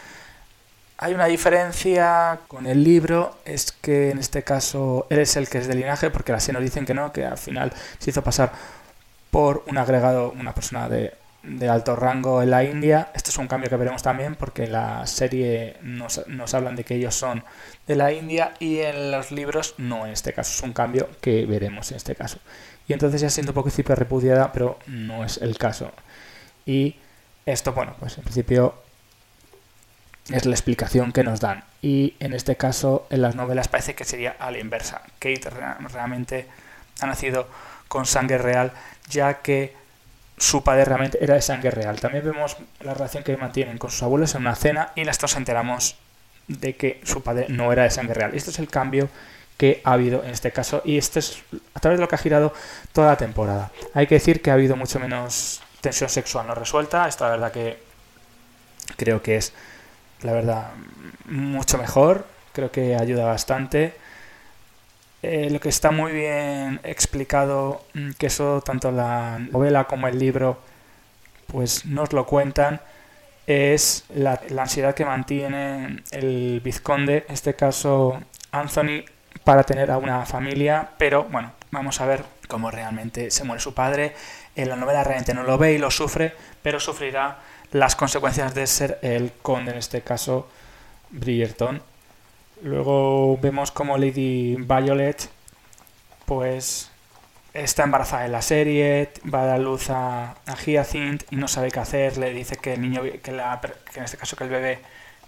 Hay 1.03 1.15
una 1.15 1.25
diferencia 1.25 2.41
con 2.47 2.67
el 2.67 2.83
libro, 2.83 3.35
es 3.43 3.71
que 3.71 4.11
en 4.11 4.19
este 4.19 4.43
caso 4.43 5.07
él 5.09 5.17
es 5.17 5.35
el 5.35 5.49
que 5.49 5.57
es 5.57 5.67
de 5.67 5.73
linaje, 5.73 6.11
porque 6.11 6.31
las 6.31 6.47
nos 6.49 6.61
dicen 6.61 6.85
que 6.85 6.93
no, 6.93 7.11
que 7.11 7.25
al 7.25 7.39
final 7.39 7.73
se 7.97 8.11
hizo 8.11 8.23
pasar 8.23 8.51
por 9.31 9.63
un 9.67 9.79
agregado, 9.79 10.31
una 10.39 10.53
persona 10.53 10.87
de, 10.89 11.11
alto 11.67 11.95
rango 11.95 12.43
en 12.43 12.51
la 12.51 12.63
India. 12.63 13.09
Esto 13.15 13.31
es 13.31 13.37
un 13.39 13.47
cambio 13.47 13.67
que 13.67 13.77
veremos 13.77 14.03
también 14.03 14.35
porque 14.35 14.65
en 14.65 14.73
la 14.73 15.07
serie 15.07 15.77
nos, 15.81 16.27
nos, 16.27 16.53
hablan 16.53 16.75
de 16.75 16.83
que 16.83 16.93
ellos 16.93 17.15
son 17.15 17.43
de 17.87 17.95
la 17.95 18.13
India 18.13 18.53
y 18.59 18.77
en 18.81 19.09
los 19.09 19.31
libros 19.31 19.73
no 19.79 20.05
en 20.05 20.11
este 20.11 20.33
caso. 20.33 20.51
Es 20.51 20.61
un 20.61 20.73
cambio 20.73 21.09
que 21.19 21.47
veremos 21.47 21.89
en 21.89 21.97
este 21.97 22.13
caso. 22.13 22.37
Y 22.87 22.93
entonces 22.93 23.21
ya 23.21 23.31
siento 23.31 23.53
un 23.53 23.55
poco 23.55 23.71
repudiada, 23.95 24.51
pero 24.51 24.77
no 24.85 25.25
es 25.25 25.37
el 25.37 25.57
caso. 25.57 25.91
Y 26.63 26.97
esto, 27.47 27.73
bueno, 27.73 27.95
pues 27.99 28.19
en 28.19 28.23
principio 28.23 28.75
es 30.29 30.45
la 30.45 30.51
explicación 30.51 31.11
que 31.11 31.23
nos 31.23 31.39
dan. 31.39 31.63
Y 31.81 32.15
en 32.19 32.33
este 32.33 32.55
caso, 32.55 33.07
en 33.09 33.21
las 33.21 33.35
novelas 33.35 33.67
parece 33.67 33.95
que 33.95 34.03
sería 34.03 34.35
a 34.39 34.51
la 34.51 34.59
inversa. 34.59 35.01
Kate 35.19 35.49
realmente 35.49 36.47
ha 36.99 37.05
nacido 37.05 37.47
con 37.87 38.05
sangre 38.05 38.37
real, 38.37 38.71
ya 39.09 39.41
que 39.41 39.75
su 40.37 40.63
padre 40.63 40.85
realmente 40.85 41.19
era 41.21 41.35
de 41.35 41.41
sangre 41.41 41.71
real. 41.71 41.99
También 41.99 42.23
vemos 42.25 42.57
la 42.79 42.93
relación 42.93 43.23
que 43.23 43.35
mantienen 43.37 43.77
con 43.77 43.91
sus 43.91 44.03
abuelos 44.03 44.33
en 44.35 44.41
una 44.41 44.55
cena 44.55 44.91
y 44.95 45.03
nos 45.03 45.35
enteramos 45.35 45.95
de 46.47 46.75
que 46.75 47.01
su 47.03 47.21
padre 47.21 47.47
no 47.49 47.71
era 47.71 47.83
de 47.83 47.91
sangre 47.91 48.13
real. 48.13 48.31
Esto 48.33 48.49
es 48.51 48.59
el 48.59 48.67
cambio 48.67 49.09
que 49.57 49.81
ha 49.83 49.93
habido 49.93 50.23
en 50.23 50.31
este 50.31 50.51
caso 50.51 50.81
y 50.83 50.97
esto 50.97 51.19
es 51.19 51.43
a 51.75 51.79
través 51.79 51.99
de 51.99 52.01
lo 52.01 52.07
que 52.07 52.15
ha 52.15 52.17
girado 52.17 52.53
toda 52.93 53.09
la 53.09 53.17
temporada. 53.17 53.71
Hay 53.93 54.07
que 54.07 54.15
decir 54.15 54.41
que 54.41 54.49
ha 54.49 54.55
habido 54.55 54.75
mucho 54.75 54.99
menos 54.99 55.61
tensión 55.81 56.09
sexual 56.09 56.47
no 56.47 56.55
resuelta. 56.55 57.07
Esto 57.07 57.25
la 57.25 57.31
verdad 57.31 57.51
que 57.51 57.77
creo 58.97 59.21
que 59.21 59.37
es 59.37 59.53
la 60.23 60.33
verdad, 60.33 60.71
mucho 61.25 61.77
mejor. 61.77 62.25
Creo 62.53 62.71
que 62.71 62.95
ayuda 62.95 63.25
bastante. 63.25 63.93
Eh, 65.23 65.49
lo 65.51 65.59
que 65.59 65.69
está 65.69 65.91
muy 65.91 66.11
bien 66.11 66.79
explicado, 66.83 67.83
mm, 67.93 68.11
que 68.17 68.27
eso 68.27 68.61
tanto 68.61 68.91
la 68.91 69.39
novela 69.39 69.85
como 69.85 70.07
el 70.07 70.17
libro 70.17 70.59
pues 71.47 71.85
nos 71.85 72.13
lo 72.13 72.25
cuentan, 72.25 72.81
es 73.45 74.05
la, 74.15 74.41
ansiedad 74.57 74.95
que 74.95 75.05
mantiene 75.05 76.03
el 76.11 76.61
vizconde, 76.63 77.25
en 77.27 77.33
este 77.33 77.55
caso 77.55 78.19
Anthony, 78.51 79.03
para 79.43 79.63
tener 79.63 79.91
a 79.91 79.97
una 79.97 80.25
familia, 80.25 80.89
pero 80.97 81.25
bueno, 81.25 81.51
vamos 81.71 81.99
a 82.01 82.05
ver 82.05 82.23
cómo 82.47 82.71
realmente 82.71 83.31
se 83.31 83.43
muere 83.43 83.61
su 83.61 83.73
padre. 83.73 84.13
En 84.55 84.69
la 84.69 84.75
novela 84.75 85.03
realmente 85.03 85.33
no 85.33 85.43
lo 85.43 85.57
ve 85.57 85.73
y 85.73 85.77
lo 85.77 85.91
sufre, 85.91 86.33
pero 86.61 86.79
sufrirá 86.79 87.39
las 87.71 87.95
consecuencias 87.95 88.53
de 88.53 88.67
ser 88.67 88.99
el 89.01 89.31
conde, 89.41 89.71
en 89.71 89.77
este 89.77 90.01
caso 90.01 90.47
Bridgerton. 91.09 91.81
Luego 92.63 93.37
vemos 93.37 93.71
como 93.71 93.97
Lady 93.97 94.55
Violet 94.55 95.29
pues 96.25 96.89
está 97.53 97.83
embarazada 97.83 98.25
en 98.25 98.31
la 98.31 98.41
serie, 98.41 99.11
va 99.33 99.43
a 99.43 99.45
dar 99.45 99.59
luz 99.59 99.89
a, 99.89 100.35
Hyacinth 100.65 101.23
y 101.31 101.35
no 101.35 101.47
sabe 101.47 101.71
qué 101.71 101.79
hacer, 101.79 102.17
le 102.17 102.33
dice 102.33 102.55
que 102.57 102.73
el 102.73 102.81
niño, 102.81 103.01
que, 103.21 103.31
la, 103.31 103.59
que 103.59 103.99
en 103.99 104.05
este 104.05 104.17
caso 104.17 104.37
que 104.37 104.45
el 104.45 104.49
bebé 104.49 104.79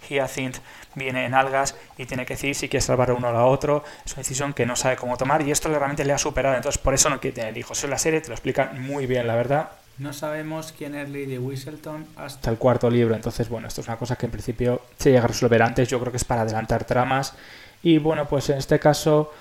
Hyacinth 0.08 0.58
viene 0.94 1.26
en 1.26 1.34
algas 1.34 1.76
y 1.98 2.06
tiene 2.06 2.24
que 2.24 2.34
decir 2.34 2.54
si 2.54 2.68
quiere 2.68 2.82
salvar 2.82 3.12
uno 3.12 3.28
o 3.28 3.36
a 3.36 3.46
otro. 3.46 3.84
Es 4.04 4.12
una 4.12 4.22
decisión 4.22 4.52
que 4.52 4.66
no 4.66 4.76
sabe 4.76 4.96
cómo 4.96 5.16
tomar 5.16 5.42
y 5.42 5.50
esto 5.50 5.68
realmente 5.68 6.04
le 6.04 6.12
ha 6.12 6.18
superado. 6.18 6.56
Entonces, 6.56 6.80
por 6.80 6.94
eso 6.94 7.10
no 7.10 7.20
quiere 7.20 7.34
tener 7.34 7.56
hijos. 7.58 7.82
En 7.84 7.90
la 7.90 7.98
serie 7.98 8.20
te 8.20 8.28
lo 8.28 8.34
explican 8.34 8.80
muy 8.82 9.06
bien, 9.06 9.26
la 9.26 9.34
verdad. 9.34 9.70
No 9.96 10.12
sabemos 10.12 10.74
quién 10.76 10.96
es 10.96 11.08
Lady 11.08 11.38
Whistleton 11.38 12.06
hasta 12.16 12.50
el 12.50 12.58
cuarto 12.58 12.90
libro. 12.90 13.14
Entonces, 13.14 13.48
bueno, 13.48 13.68
esto 13.68 13.80
es 13.80 13.86
una 13.86 13.96
cosa 13.96 14.16
que 14.16 14.26
en 14.26 14.32
principio 14.32 14.82
se 14.98 15.10
llega 15.10 15.24
a 15.24 15.28
resolver 15.28 15.62
antes. 15.62 15.88
Yo 15.88 16.00
creo 16.00 16.10
que 16.10 16.16
es 16.16 16.24
para 16.24 16.42
adelantar 16.42 16.84
tramas. 16.84 17.34
Y 17.82 17.98
bueno, 17.98 18.26
pues 18.26 18.48
en 18.50 18.58
este 18.58 18.80
caso 18.80 19.32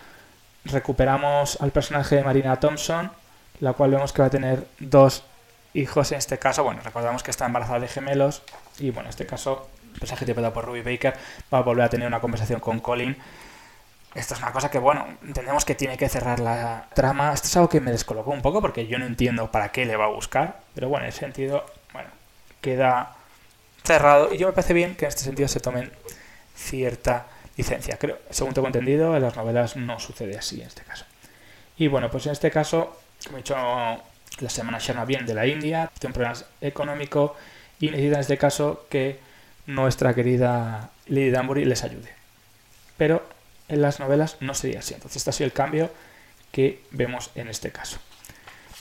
recuperamos 0.65 1.59
al 1.59 1.71
personaje 1.71 2.17
de 2.17 2.23
Marina 2.23 2.59
Thompson, 2.59 3.11
la 3.61 3.73
cual 3.73 3.91
vemos 3.91 4.13
que 4.13 4.21
va 4.21 4.27
a 4.27 4.31
tener 4.31 4.67
dos 4.79 5.23
hijos 5.73 6.11
en 6.11 6.19
este 6.19 6.37
caso. 6.37 6.63
Bueno, 6.63 6.81
recordamos 6.83 7.23
que 7.23 7.31
está 7.31 7.47
embarazada 7.47 7.79
de 7.79 7.87
gemelos. 7.87 8.43
Y 8.77 8.91
bueno, 8.91 9.07
en 9.07 9.09
este 9.09 9.25
caso, 9.25 9.69
el 9.93 9.99
personaje 9.99 10.25
interpretado 10.25 10.53
por 10.53 10.65
Ruby 10.65 10.81
Baker 10.81 11.15
va 11.51 11.57
a 11.57 11.61
volver 11.61 11.85
a 11.85 11.89
tener 11.89 12.07
una 12.07 12.21
conversación 12.21 12.59
con 12.59 12.79
Colin 12.79 13.17
esto 14.15 14.35
es 14.35 14.41
una 14.41 14.51
cosa 14.51 14.69
que, 14.69 14.77
bueno, 14.77 15.07
entendemos 15.23 15.65
que 15.65 15.73
tiene 15.73 15.97
que 15.97 16.07
cerrar 16.07 16.39
la 16.39 16.87
trama. 16.93 17.33
Esto 17.33 17.47
es 17.47 17.57
algo 17.57 17.69
que 17.69 17.81
me 17.81 17.91
descolocó 17.91 18.31
un 18.31 18.41
poco 18.41 18.61
porque 18.61 18.85
yo 18.85 18.99
no 18.99 19.05
entiendo 19.05 19.51
para 19.51 19.71
qué 19.71 19.85
le 19.85 19.95
va 19.95 20.05
a 20.05 20.09
buscar. 20.09 20.61
Pero 20.75 20.87
bueno, 20.87 21.05
en 21.05 21.09
ese 21.09 21.19
sentido, 21.21 21.65
bueno, 21.93 22.09
queda 22.61 23.15
cerrado. 23.83 24.33
Y 24.33 24.37
yo 24.37 24.47
me 24.47 24.53
parece 24.53 24.73
bien 24.73 24.95
que 24.95 25.05
en 25.05 25.09
este 25.09 25.23
sentido 25.23 25.47
se 25.47 25.59
tomen 25.59 25.91
cierta 26.55 27.25
licencia. 27.57 27.97
Creo, 27.97 28.19
según 28.29 28.53
tengo 28.53 28.67
entendido, 28.67 29.15
en 29.15 29.23
las 29.23 29.35
novelas 29.35 29.75
no 29.75 29.99
sucede 29.99 30.37
así 30.37 30.61
en 30.61 30.67
este 30.67 30.83
caso. 30.83 31.05
Y 31.77 31.87
bueno, 31.87 32.11
pues 32.11 32.27
en 32.27 32.33
este 32.33 32.51
caso, 32.51 32.99
como 33.25 33.37
he 33.37 33.41
dicho, 33.41 33.55
la 33.55 34.49
semana 34.49 34.77
Sharma 34.79 35.05
bien 35.05 35.25
de 35.25 35.33
la 35.33 35.47
India, 35.47 35.89
tiene 35.99 36.13
problemas 36.13 36.45
económicos 36.61 37.31
y 37.79 37.89
necesita 37.89 38.15
en 38.15 38.21
este 38.21 38.37
caso 38.37 38.85
que 38.89 39.19
nuestra 39.65 40.13
querida 40.13 40.91
Lady 41.07 41.31
Danbury 41.31 41.65
les 41.65 41.83
ayude. 41.83 42.09
Pero 42.97 43.32
en 43.73 43.81
las 43.81 43.99
novelas 43.99 44.37
no 44.39 44.53
sería 44.53 44.79
así. 44.79 44.93
Entonces, 44.93 45.17
este 45.17 45.29
ha 45.29 45.33
sido 45.33 45.45
el 45.45 45.53
cambio 45.53 45.91
que 46.51 46.83
vemos 46.91 47.31
en 47.35 47.47
este 47.47 47.71
caso. 47.71 47.97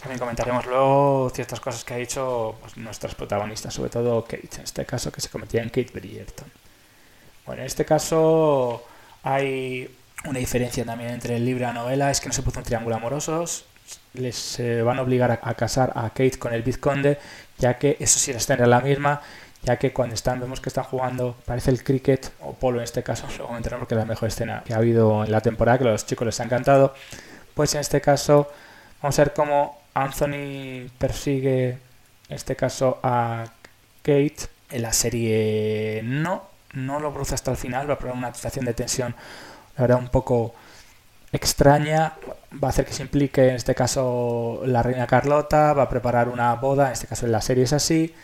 También 0.01 0.19
comentaremos 0.19 0.67
luego 0.67 1.31
ciertas 1.33 1.61
cosas 1.61 1.85
que 1.85 1.95
ha 1.95 1.97
dicho 1.97 2.57
pues, 2.61 2.77
nuestras 2.77 3.15
protagonistas, 3.15 3.73
sobre 3.73 3.91
todo 3.91 4.25
Kate, 4.25 4.49
en 4.57 4.65
este 4.65 4.85
caso, 4.85 5.13
que 5.13 5.21
se 5.21 5.29
convertía 5.29 5.63
en 5.63 5.69
Kate 5.69 5.91
Bridgerton. 5.95 6.51
Bueno, 7.47 7.63
en 7.63 7.67
este 7.67 7.85
caso 7.85 8.85
hay 9.23 9.89
una 10.25 10.39
diferencia 10.39 10.85
también 10.85 11.11
entre 11.11 11.37
el 11.37 11.45
libro 11.45 11.65
y 11.65 11.67
la 11.67 11.73
novela, 11.73 12.11
es 12.11 12.21
que 12.21 12.29
no 12.29 12.33
se 12.33 12.43
puso 12.43 12.59
un 12.59 12.65
triángulo 12.65 12.97
amorosos, 12.97 13.65
les 14.15 14.61
van 14.85 14.99
a 14.99 15.03
obligar 15.03 15.41
a, 15.43 15.55
casar 15.55 15.93
a 15.95 16.11
Kate 16.11 16.39
con 16.39 16.53
el 16.53 16.63
vizconde, 16.63 17.19
ya 17.59 17.79
que 17.79 17.97
eso 18.01 18.19
sí 18.19 18.33
la 18.33 18.39
escena 18.39 18.67
la 18.67 18.81
misma, 18.81 19.21
ya 19.62 19.78
que 19.78 19.92
cuando 19.92 20.14
están, 20.14 20.40
vemos 20.40 20.61
que 20.61 20.69
están 20.69 20.85
jugando, 20.85 21.37
parece 21.45 21.71
el 21.71 21.83
cricket 21.85 22.33
o 22.40 22.52
polo 22.52 22.78
en 22.78 22.85
este 22.85 23.02
caso, 23.02 23.26
luego 23.38 23.57
entramos 23.57 23.81
porque 23.81 23.95
es 23.95 24.00
la 24.00 24.07
mejor 24.07 24.28
escena 24.28 24.62
que 24.64 24.75
ha 24.75 24.78
habido 24.78 25.25
en 25.25 25.33
la 25.33 25.40
temporada, 25.40 25.78
que 25.78 25.85
a 25.85 25.92
los 25.92 26.07
chicos 26.07 26.26
les 26.26 26.40
ha 26.40 26.45
encantado, 26.45 26.95
pues 27.54 27.75
en 27.75 27.81
este 27.81 28.00
caso 28.00 28.50
vamos 29.00 29.19
a 29.19 29.25
ver 29.25 29.33
cómo 29.35 29.78
Anthony 29.95 30.88
persigue, 30.99 31.71
en 32.28 32.37
este 32.37 32.57
caso, 32.57 32.99
a 33.02 33.45
Kate. 34.02 34.49
En 34.73 34.81
la 34.81 34.92
serie. 34.95 36.00
No, 36.02 36.45
no 36.73 36.99
lo 36.99 37.12
produce 37.12 37.35
hasta 37.35 37.50
el 37.50 37.59
final, 37.59 37.88
va 37.88 37.95
a 37.95 37.99
probar 37.99 38.16
una 38.16 38.35
situación 38.35 38.64
de 38.64 38.73
tensión, 38.73 39.14
la 39.76 39.83
verdad, 39.83 39.99
un 39.99 40.09
poco 40.09 40.54
extraña, 41.31 42.14
va 42.52 42.69
a 42.69 42.71
hacer 42.71 42.87
que 42.87 42.95
se 42.95 43.02
implique, 43.02 43.50
en 43.50 43.57
este 43.57 43.75
caso, 43.75 44.62
la 44.64 44.83
reina 44.83 45.07
Carlota, 45.07 45.75
va 45.75 45.85
a 45.85 45.88
preparar 45.90 46.28
una 46.28 46.54
boda, 46.54 46.87
en 46.87 46.92
este 46.92 47.07
caso 47.07 47.26
en 47.26 47.33
la 47.33 47.42
serie 47.42 47.64
es 47.64 47.75
así, 47.75 48.14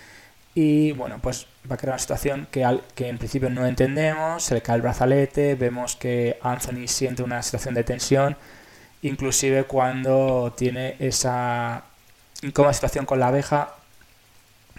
y 0.55 0.93
bueno, 0.93 1.19
pues 1.21 1.47
va 1.71 1.75
a 1.75 1.79
crear 1.79 1.95
una 1.95 1.99
situación 1.99 2.49
que, 2.51 2.65
al, 2.65 2.83
que 2.95 3.09
en 3.09 3.19
principio 3.19 3.51
no 3.51 3.67
entendemos, 3.67 4.43
se 4.43 4.55
le 4.55 4.63
cae 4.63 4.77
el 4.77 4.83
brazalete, 4.83 5.55
vemos 5.55 5.97
que 5.97 6.39
Anthony 6.43 6.89
siente 6.89 7.23
una 7.23 7.43
situación 7.43 7.75
de 7.75 7.85
tensión, 7.85 8.37
inclusive 9.03 9.65
cuando 9.65 10.53
tiene 10.57 10.97
esa 10.99 11.85
incómoda 12.43 12.73
situación 12.73 13.07
con 13.07 13.21
la 13.21 13.29
abeja, 13.29 13.75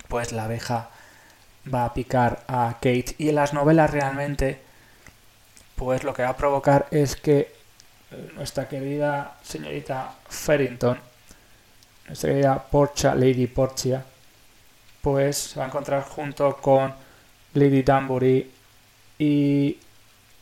pues 0.07 0.31
la 0.31 0.45
abeja 0.45 0.89
va 1.71 1.85
a 1.85 1.93
picar 1.93 2.43
a 2.47 2.73
Kate. 2.75 3.15
Y 3.17 3.29
en 3.29 3.35
las 3.35 3.53
novelas 3.53 3.91
realmente, 3.91 4.59
pues 5.75 6.03
lo 6.03 6.13
que 6.13 6.23
va 6.23 6.29
a 6.29 6.37
provocar 6.37 6.87
es 6.91 7.15
que 7.15 7.53
eh, 8.11 8.31
nuestra 8.35 8.67
querida 8.67 9.37
señorita 9.43 10.13
Farrington, 10.27 10.97
nuestra 12.07 12.29
querida 12.29 12.63
Portia, 12.63 13.15
Lady 13.15 13.47
Portia, 13.47 14.03
pues 15.01 15.37
se 15.37 15.59
va 15.59 15.65
a 15.65 15.67
encontrar 15.67 16.03
junto 16.03 16.57
con 16.57 16.93
Lady 17.53 17.83
Danbury 17.83 18.51
y 19.17 19.77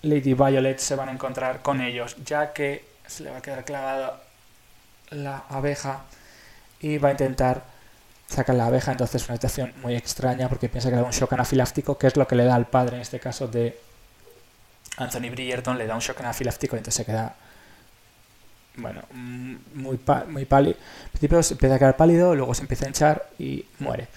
Lady 0.04 0.34
Violet 0.34 0.80
se 0.80 0.96
van 0.96 1.10
a 1.10 1.12
encontrar 1.12 1.62
con 1.62 1.82
ellos, 1.82 2.16
ya 2.24 2.54
que 2.54 2.86
se 3.06 3.24
le 3.24 3.32
va 3.32 3.38
a 3.38 3.42
quedar 3.42 3.66
clavada 3.66 4.22
la 5.10 5.44
abeja 5.50 6.02
y 6.80 6.98
va 6.98 7.10
a 7.10 7.12
intentar 7.12 7.64
sacar 8.28 8.56
la 8.56 8.68
abeja. 8.68 8.92
Entonces 8.92 9.22
es 9.22 9.28
una 9.30 9.38
situación 9.38 9.74
muy 9.82 9.96
extraña 9.96 10.50
porque 10.50 10.70
piensa 10.70 10.90
que 10.90 10.96
le 10.96 11.02
da 11.02 11.08
un 11.08 11.14
shock 11.14 11.34
anafiláctico, 11.34 11.98
que 11.98 12.08
es 12.08 12.18
lo 12.18 12.28
que 12.28 12.36
le 12.36 12.46
da 12.46 12.56
al 12.56 12.68
padre, 12.68 12.98
en 12.98 13.02
este 13.02 13.20
caso 13.20 13.48
de 13.48 13.80
Anthony 14.98 15.30
Bridgerton, 15.32 15.78
le 15.78 15.88
da 15.88 15.96
un 15.96 16.02
shock 16.02 16.20
anafiláctico 16.20 16.76
y 16.76 16.80
entonces 16.80 16.96
se 16.96 17.06
queda 17.06 17.36
bueno, 18.78 19.02
muy, 19.12 19.98
pálido. 19.98 20.78
Al 21.04 21.10
principio 21.10 21.42
se 21.42 21.56
empieza 21.56 21.76
a 21.76 21.80
quedar 21.80 21.98
pálido, 21.98 22.36
luego 22.36 22.54
se 22.54 22.62
empieza 22.62 22.86
a 22.86 22.88
hinchar 22.88 23.30
y 23.40 23.66
muere. 23.80 24.08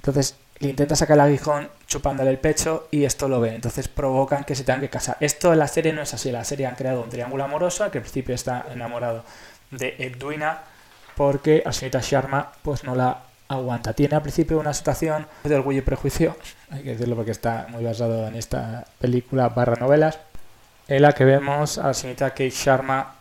Entonces 0.00 0.36
le 0.60 0.70
intenta 0.70 0.96
sacar 0.96 1.16
el 1.16 1.20
aguijón 1.20 1.68
chupándole 1.86 2.30
el 2.30 2.38
pecho 2.38 2.88
y 2.90 3.04
esto 3.04 3.28
lo 3.28 3.40
ve. 3.40 3.54
Entonces 3.54 3.86
provocan 3.88 4.44
que 4.44 4.54
se 4.54 4.64
tengan 4.64 4.80
que 4.80 4.88
casar. 4.88 5.18
Esto 5.20 5.52
en 5.52 5.58
la 5.58 5.68
serie 5.68 5.92
no 5.92 6.00
es 6.00 6.14
así. 6.14 6.30
En 6.30 6.34
la 6.34 6.44
serie 6.44 6.66
han 6.66 6.74
creado 6.74 7.02
un 7.02 7.10
triángulo 7.10 7.44
amoroso 7.44 7.90
que 7.90 7.98
al 7.98 8.02
principio 8.02 8.34
está 8.34 8.66
enamorado 8.72 9.24
de 9.70 9.94
Edwina 9.98 10.62
porque 11.16 11.62
a 11.66 11.72
señorita 11.72 12.00
Sharma 12.02 12.52
pues 12.62 12.82
no 12.84 12.94
la 12.94 13.24
aguanta. 13.48 13.92
Tiene 13.92 14.16
al 14.16 14.22
principio 14.22 14.58
una 14.58 14.72
situación 14.72 15.26
de 15.44 15.54
orgullo 15.54 15.80
y 15.80 15.82
prejuicio, 15.82 16.36
hay 16.70 16.82
que 16.82 16.90
decirlo 16.90 17.16
porque 17.16 17.32
está 17.32 17.66
muy 17.68 17.84
basado 17.84 18.26
en 18.26 18.36
esta 18.36 18.86
película 18.98 19.50
barra 19.50 19.76
novelas, 19.76 20.18
en 20.88 21.02
la 21.02 21.12
que 21.12 21.24
vemos 21.24 21.76
a 21.76 21.88
la 21.88 21.94
señorita 21.94 22.30
Kate 22.30 22.50
Sharma 22.50 23.16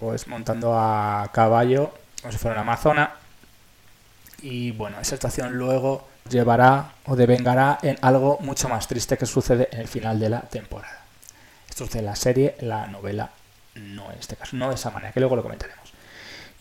pues 0.00 0.26
montando 0.26 0.74
a 0.74 1.28
caballo 1.32 1.92
como 2.20 2.32
si 2.32 2.38
fuera 2.38 2.54
una 2.54 2.62
amazona 2.62 3.14
y 4.44 4.72
bueno, 4.72 5.00
esa 5.00 5.16
situación 5.16 5.54
luego 5.54 6.06
llevará 6.28 6.92
o 7.06 7.16
devengará 7.16 7.78
en 7.80 7.96
algo 8.02 8.38
mucho 8.40 8.68
más 8.68 8.86
triste 8.86 9.16
que 9.16 9.24
sucede 9.24 9.70
en 9.72 9.80
el 9.80 9.88
final 9.88 10.20
de 10.20 10.28
la 10.28 10.42
temporada. 10.42 11.00
Esto 11.66 11.86
sucede 11.86 12.00
en 12.00 12.06
la 12.06 12.14
serie, 12.14 12.54
la 12.60 12.86
novela 12.86 13.30
no 13.74 14.12
en 14.12 14.18
este 14.18 14.36
caso, 14.36 14.54
no 14.56 14.68
de 14.68 14.74
esa 14.74 14.90
manera, 14.90 15.12
que 15.12 15.20
luego 15.20 15.34
lo 15.34 15.42
comentaremos. 15.42 15.94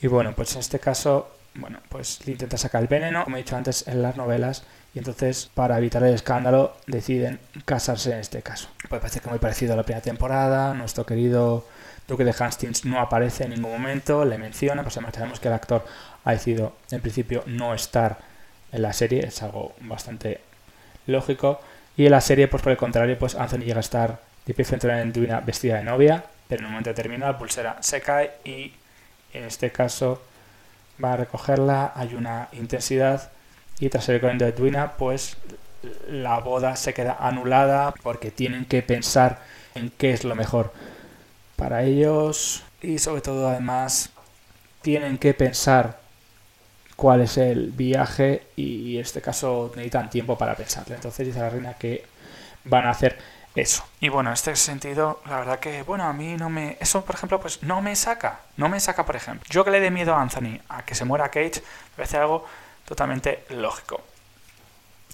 Y 0.02 0.08
bueno, 0.08 0.34
pues 0.34 0.54
en 0.54 0.62
este 0.62 0.80
caso, 0.80 1.36
bueno, 1.56 1.80
pues 1.90 2.26
le 2.26 2.32
intenta 2.32 2.58
sacar 2.58 2.82
el 2.82 2.88
veneno, 2.88 3.26
como 3.26 3.36
he 3.36 3.42
dicho 3.42 3.58
antes, 3.58 3.86
en 3.86 4.02
las 4.02 4.16
novelas, 4.16 4.64
y 4.96 5.00
entonces, 5.00 5.50
para 5.54 5.78
evitar 5.78 6.04
el 6.04 6.14
escándalo, 6.14 6.78
deciden 6.88 7.42
casarse 7.66 8.14
en 8.14 8.20
este 8.20 8.42
caso. 8.42 8.70
Pues 8.88 9.02
parece 9.02 9.20
que 9.20 9.30
muy 9.30 9.40
parecido 9.40 9.74
a 9.74 9.76
la 9.76 9.84
primera 9.84 10.02
temporada, 10.02 10.74
nuestro 10.74 11.06
querido 11.06 11.66
Duque 12.08 12.24
de 12.24 12.36
Hastings 12.38 12.86
no 12.86 13.00
aparece 13.00 13.44
en 13.44 13.52
ningún 13.52 13.72
momento, 13.72 14.26
le 14.26 14.38
menciona, 14.38 14.84
pues 14.84 14.98
además 14.98 15.16
sabemos 15.16 15.40
que 15.40 15.48
el 15.50 15.54
actor 15.54 15.86
ha 16.24 16.32
decidido 16.32 16.76
en 16.92 17.02
principio 17.02 17.44
no 17.46 17.74
estar 17.74 18.20
en 18.72 18.82
la 18.82 18.94
serie, 18.94 19.26
es 19.26 19.42
algo 19.44 19.74
bastante 19.82 20.42
lógico. 21.06 21.60
Y 21.96 22.06
en 22.06 22.12
la 22.12 22.22
serie, 22.22 22.48
pues 22.48 22.64
por 22.64 22.72
el 22.72 22.78
contrario, 22.78 23.18
pues 23.20 23.36
Anthony 23.36 23.60
llega 23.60 23.78
a 23.78 23.82
estar 23.82 24.22
de 24.46 24.54
pie 24.54 24.66
frente 24.66 24.92
a 24.92 25.04
una 25.04 25.40
vestida 25.42 25.78
de 25.78 25.84
novia, 25.84 26.24
pero 26.48 26.62
en 26.62 26.66
un 26.66 26.72
momento 26.72 26.90
determinado 26.90 27.32
la 27.34 27.38
pulsera 27.38 27.78
se 27.82 28.02
cae 28.02 28.32
y 28.44 28.74
en 29.34 29.44
este 29.44 29.72
caso 29.72 30.22
va 31.04 31.14
a 31.14 31.18
recogerla, 31.18 31.94
hay 31.96 32.14
una 32.16 32.50
intensidad 32.52 33.32
y 33.80 33.90
tras 33.90 34.10
el 34.10 34.20
corriendo 34.20 34.46
de 34.46 34.52
Duina, 34.52 34.94
pues 34.94 35.38
la 36.08 36.40
boda 36.40 36.76
se 36.76 36.94
queda 36.94 37.18
anulada 37.20 37.94
porque 38.04 38.32
tienen 38.32 38.66
que 38.66 38.82
pensar 38.82 39.42
en 39.76 39.90
qué 39.90 40.12
es 40.12 40.24
lo 40.24 40.36
mejor 40.36 40.74
para 41.56 41.84
ellos 41.84 42.64
y 42.82 43.00
sobre 43.00 43.22
todo 43.22 43.50
además 43.50 44.10
tienen 44.82 45.18
que 45.18 45.34
pensar 45.34 46.03
cuál 46.96 47.22
es 47.22 47.38
el 47.38 47.72
viaje 47.72 48.48
y 48.56 48.96
en 48.96 49.02
este 49.02 49.22
caso 49.22 49.72
necesitan 49.76 50.10
tiempo 50.10 50.38
para 50.38 50.56
pensarlo. 50.56 50.96
Entonces 50.96 51.28
dice 51.28 51.40
la 51.40 51.50
reina 51.50 51.74
que 51.74 52.06
van 52.66 52.86
a 52.86 52.92
hacer 52.92 53.18
eso. 53.56 53.86
Y 54.00 54.10
bueno, 54.10 54.30
en 54.30 54.34
este 54.34 54.56
sentido, 54.56 55.22
la 55.28 55.38
verdad 55.38 55.60
que, 55.60 55.84
bueno, 55.84 56.06
a 56.06 56.14
mí 56.14 56.36
no 56.38 56.50
me... 56.50 56.78
Eso, 56.80 57.06
por 57.06 57.16
ejemplo, 57.16 57.40
pues 57.40 57.62
no 57.64 57.82
me 57.82 57.96
saca. 57.96 58.40
No 58.58 58.70
me 58.70 58.80
saca, 58.80 59.06
por 59.06 59.16
ejemplo. 59.16 59.48
Yo 59.50 59.64
que 59.64 59.72
le 59.72 59.80
dé 59.80 59.92
miedo 59.92 60.14
a 60.16 60.22
Anthony 60.22 60.60
a 60.70 60.84
que 60.84 60.96
se 60.96 61.06
muera 61.06 61.30
Cage, 61.30 61.62
me 61.62 61.96
parece 61.98 62.18
algo 62.18 62.46
totalmente 62.86 63.46
lógico. 63.50 64.02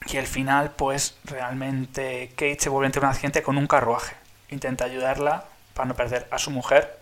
Y 0.07 0.17
al 0.17 0.27
final, 0.27 0.71
pues 0.71 1.17
realmente 1.25 2.29
Kate 2.29 2.59
se 2.59 2.69
vuelve 2.69 2.87
entre 2.87 3.01
un 3.01 3.07
accidente 3.07 3.43
con 3.43 3.57
un 3.57 3.67
carruaje. 3.67 4.15
Intenta 4.49 4.85
ayudarla 4.85 5.45
para 5.73 5.87
no 5.87 5.95
perder 5.95 6.27
a 6.31 6.39
su 6.39 6.51
mujer, 6.51 6.97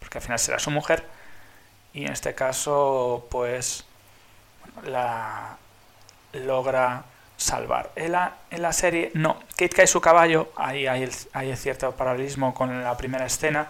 porque 0.00 0.18
al 0.18 0.22
final 0.22 0.38
será 0.38 0.58
su 0.58 0.70
mujer. 0.70 1.06
Y 1.92 2.04
en 2.04 2.12
este 2.12 2.34
caso, 2.34 3.28
pues 3.30 3.84
la 4.84 5.56
logra 6.32 7.04
salvar. 7.36 7.90
En 7.96 8.12
la, 8.12 8.34
en 8.50 8.62
la 8.62 8.72
serie, 8.72 9.10
no. 9.14 9.40
Kate 9.50 9.70
cae 9.70 9.86
su 9.86 10.00
caballo, 10.00 10.52
ahí 10.56 10.86
hay, 10.86 11.08
hay 11.32 11.56
cierto 11.56 11.92
paralelismo 11.92 12.54
con 12.54 12.82
la 12.82 12.96
primera 12.96 13.26
escena. 13.26 13.68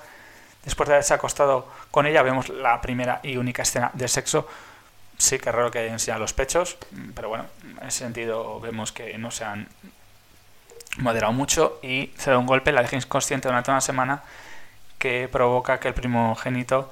Después 0.65 0.89
de 0.89 0.97
haberse 0.97 1.15
acostado 1.15 1.69
con 1.91 2.07
ella, 2.07 2.23
vemos 2.23 2.49
la 2.49 2.81
primera 2.81 3.21
y 3.23 3.37
única 3.37 3.63
escena 3.63 3.91
de 3.95 4.09
sexo. 4.09 4.47
Sí 5.17 5.39
que 5.39 5.53
raro 5.53 5.71
que 5.71 5.87
enseñan 5.87 6.21
los 6.21 6.33
pechos, 6.33 6.79
pero 7.15 7.29
bueno, 7.29 7.45
en 7.63 7.87
ese 7.87 7.99
sentido 7.99 8.59
vemos 8.61 8.91
que 8.91 9.17
no 9.19 9.31
se 9.31 9.45
han 9.45 9.69
moderado 10.97 11.33
mucho 11.33 11.79
y 11.83 12.11
se 12.17 12.31
da 12.31 12.39
un 12.39 12.47
golpe, 12.47 12.73
la 12.73 12.83
deja 12.83 12.97
inconsciente 12.97 13.49
durante 13.49 13.71
una 13.71 13.81
semana 13.81 14.23
que 14.99 15.29
provoca 15.31 15.79
que 15.79 15.89
el 15.89 15.95
primogénito 15.95 16.91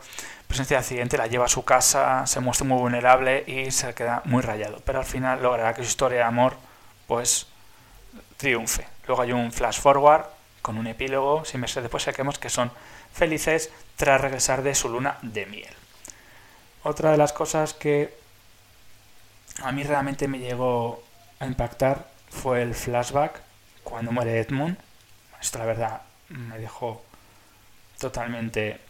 presencia 0.49 0.79
de 0.79 0.81
accidente, 0.81 1.19
la 1.19 1.27
lleva 1.27 1.45
a 1.45 1.49
su 1.49 1.65
casa, 1.65 2.27
se 2.27 2.41
muestra 2.41 2.67
muy 2.67 2.79
vulnerable 2.79 3.45
y 3.47 3.71
se 3.71 3.95
queda 3.95 4.23
muy 4.25 4.43
rayado. 4.43 4.81
Pero 4.85 4.99
al 4.99 5.05
final 5.05 5.43
logrará 5.43 5.75
que 5.75 5.83
su 5.83 5.89
historia 5.89 6.19
de 6.19 6.25
amor 6.25 6.57
pues 7.07 7.47
triunfe. 8.39 8.87
Luego 9.07 9.23
hay 9.23 9.33
un 9.33 9.53
flash 9.53 9.79
forward 9.81 10.25
con 10.63 10.79
un 10.79 10.87
epílogo, 10.87 11.45
sin 11.45 11.61
meses 11.61 11.83
después 11.83 12.03
saquemos 12.03 12.39
que 12.39 12.49
son 12.49 12.73
felices 13.13 13.71
tras 13.97 14.21
regresar 14.21 14.63
de 14.63 14.75
su 14.75 14.89
luna 14.89 15.19
de 15.23 15.47
miel. 15.47 15.75
Otra 16.83 17.11
de 17.11 17.19
las 17.19 17.33
cosas 17.33 17.75
que 17.75 18.17
a 19.63 19.73
mí 19.73 19.83
realmente 19.83 20.29
me 20.29 20.39
llegó 20.39 21.03
a 21.41 21.47
impactar 21.47 22.09
fue 22.31 22.63
el 22.63 22.75
flashback 22.75 23.41
cuando 23.83 24.13
muere 24.13 24.41
Edmund. 24.41 24.79
Esto 25.41 25.59
la 25.59 25.65
verdad 25.67 26.03
me 26.29 26.59
dejó 26.59 27.03
totalmente 27.99 28.81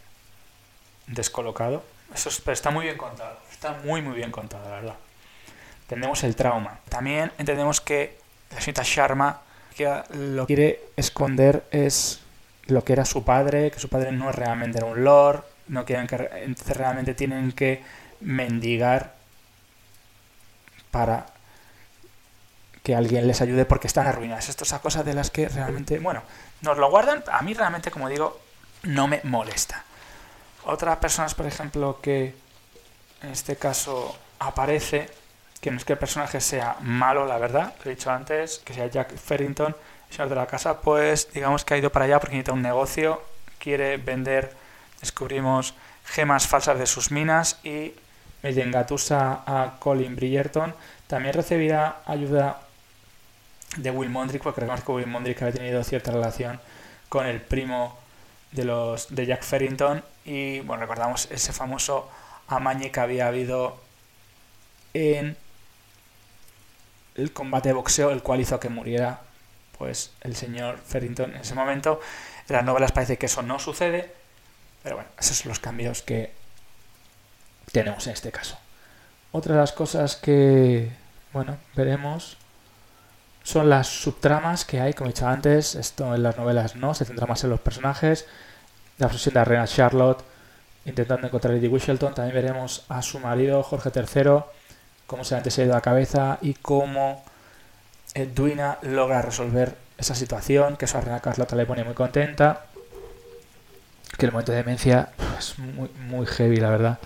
descolocado. 1.08 1.82
Eso 2.14 2.30
está 2.30 2.70
muy 2.70 2.84
bien 2.84 2.96
contado. 2.96 3.38
Está 3.50 3.72
muy 3.84 4.00
muy 4.00 4.14
bien 4.14 4.30
contado, 4.30 4.68
la 4.68 4.76
verdad 4.76 4.94
entendemos 5.88 6.22
el 6.22 6.36
trauma. 6.36 6.80
También 6.90 7.32
entendemos 7.38 7.80
que 7.80 8.18
la 8.50 8.60
señorita 8.60 8.82
Sharma 8.84 9.40
que 9.74 9.86
lo 10.12 10.46
que 10.46 10.54
quiere 10.54 10.80
esconder 10.96 11.64
es 11.70 12.20
lo 12.66 12.84
que 12.84 12.92
era 12.92 13.06
su 13.06 13.24
padre, 13.24 13.70
que 13.70 13.80
su 13.80 13.88
padre 13.88 14.12
no 14.12 14.28
es 14.28 14.36
realmente 14.36 14.84
un 14.84 15.02
lord, 15.02 15.44
no 15.68 15.86
quieren 15.86 16.06
que 16.06 16.16
realmente 16.74 17.14
tienen 17.14 17.52
que 17.52 17.82
mendigar 18.20 19.14
para 20.90 21.26
que 22.82 22.94
alguien 22.94 23.26
les 23.26 23.40
ayude 23.40 23.64
porque 23.64 23.86
están 23.86 24.06
arruinadas. 24.06 24.50
Esto 24.50 24.64
es 24.64 24.72
a 24.74 24.80
cosas 24.80 25.06
de 25.06 25.14
las 25.14 25.30
que 25.30 25.48
realmente, 25.48 25.98
bueno, 26.00 26.22
nos 26.60 26.76
lo 26.76 26.90
guardan, 26.90 27.24
a 27.32 27.40
mí 27.40 27.54
realmente, 27.54 27.90
como 27.90 28.10
digo, 28.10 28.38
no 28.82 29.08
me 29.08 29.22
molesta. 29.24 29.84
Otras 30.64 30.96
personas, 30.98 31.34
por 31.34 31.46
ejemplo, 31.46 32.00
que 32.02 32.34
en 33.22 33.30
este 33.30 33.56
caso 33.56 34.16
aparece 34.38 35.08
que 35.60 35.70
no 35.70 35.76
es 35.76 35.84
que 35.84 35.94
el 35.94 35.98
personaje 35.98 36.40
sea 36.40 36.76
malo, 36.80 37.26
la 37.26 37.38
verdad, 37.38 37.74
lo 37.84 37.90
he 37.90 37.94
dicho 37.94 38.10
antes, 38.10 38.60
que 38.64 38.74
sea 38.74 38.86
Jack 38.86 39.16
Ferrington, 39.16 39.74
señor 40.10 40.28
de 40.28 40.36
la 40.36 40.46
casa, 40.46 40.80
pues 40.80 41.32
digamos 41.32 41.64
que 41.64 41.74
ha 41.74 41.78
ido 41.78 41.90
para 41.90 42.04
allá 42.04 42.20
porque 42.20 42.36
necesita 42.36 42.52
un 42.52 42.62
negocio, 42.62 43.22
quiere 43.58 43.96
vender, 43.96 44.54
descubrimos 45.00 45.74
gemas 46.04 46.46
falsas 46.46 46.78
de 46.78 46.86
sus 46.86 47.10
minas 47.10 47.58
y 47.64 47.94
me 48.42 48.50
engatusa 48.50 49.42
a 49.46 49.76
Colin 49.78 50.16
Bridgerton. 50.16 50.74
También 51.06 51.34
recibirá 51.34 52.00
ayuda 52.06 52.60
de 53.76 53.90
Will 53.90 54.10
Mondrick, 54.10 54.42
porque 54.42 54.60
recordemos 54.60 54.84
que 54.84 54.92
Will 54.92 55.06
Mondrick 55.06 55.42
había 55.42 55.54
tenido 55.54 55.84
cierta 55.84 56.12
relación 56.12 56.60
con 57.08 57.26
el 57.26 57.40
primo 57.40 57.98
de 58.52 58.64
los 58.64 59.14
de 59.14 59.26
Jack 59.26 59.42
Ferrington 59.42 60.02
y 60.24 60.60
bueno 60.60 60.82
recordamos 60.82 61.28
ese 61.30 61.52
famoso 61.52 62.08
amañe 62.48 62.90
que 62.90 63.00
había 63.00 63.28
habido 63.28 63.78
en 64.94 65.36
el 67.14 67.32
combate 67.32 67.70
de 67.70 67.74
boxeo, 67.74 68.10
el 68.10 68.22
cual 68.22 68.40
hizo 68.40 68.58
que 68.58 68.68
muriera 68.68 69.20
pues 69.76 70.12
el 70.22 70.34
señor 70.34 70.78
Ferrington 70.78 71.34
en 71.34 71.40
ese 71.40 71.54
momento. 71.54 72.00
En 72.48 72.56
las 72.56 72.64
novelas 72.64 72.92
parece 72.92 73.18
que 73.18 73.26
eso 73.26 73.42
no 73.42 73.58
sucede, 73.58 74.12
pero 74.82 74.96
bueno, 74.96 75.10
esos 75.18 75.36
son 75.38 75.50
los 75.50 75.60
cambios 75.60 76.02
que 76.02 76.32
tenemos 77.72 78.06
en 78.06 78.14
este 78.14 78.32
caso. 78.32 78.58
Otra 79.30 79.54
de 79.54 79.60
las 79.60 79.72
cosas 79.72 80.16
que, 80.16 80.90
bueno, 81.32 81.58
veremos 81.74 82.37
son 83.48 83.70
las 83.70 83.86
subtramas 83.86 84.66
que 84.66 84.78
hay, 84.78 84.92
como 84.92 85.08
he 85.08 85.14
dicho 85.14 85.26
antes, 85.26 85.74
esto 85.74 86.14
en 86.14 86.22
las 86.22 86.36
novelas 86.36 86.76
no, 86.76 86.92
se 86.92 87.06
centra 87.06 87.26
más 87.26 87.42
en 87.44 87.48
los 87.48 87.60
personajes, 87.60 88.26
la 88.98 89.06
obsesión 89.06 89.32
de 89.32 89.40
la 89.40 89.44
reina 89.46 89.66
Charlotte 89.66 90.22
intentando 90.84 91.26
encontrar 91.26 91.52
a 91.52 91.56
Lady 91.56 91.66
Wishelton, 91.66 92.12
también 92.12 92.34
veremos 92.34 92.84
a 92.90 93.00
su 93.00 93.18
marido 93.20 93.62
Jorge 93.62 93.90
III 93.94 94.42
cómo 95.06 95.24
se 95.24 95.40
le 95.40 95.64
ido 95.64 95.72
la 95.72 95.80
cabeza 95.80 96.36
y 96.42 96.52
cómo 96.52 97.24
Edwina 98.12 98.76
logra 98.82 99.22
resolver 99.22 99.76
esa 99.96 100.14
situación, 100.14 100.76
que 100.76 100.84
eso 100.84 100.98
a 100.98 101.00
Reina 101.00 101.20
Carlota 101.20 101.56
le 101.56 101.64
pone 101.64 101.84
muy 101.84 101.94
contenta, 101.94 102.66
que 104.18 104.26
el 104.26 104.32
momento 104.32 104.52
de 104.52 104.58
demencia 104.58 105.08
es 105.38 105.58
muy, 105.58 105.88
muy 106.06 106.26
heavy, 106.26 106.58
la 106.58 106.68
verdad, 106.68 106.98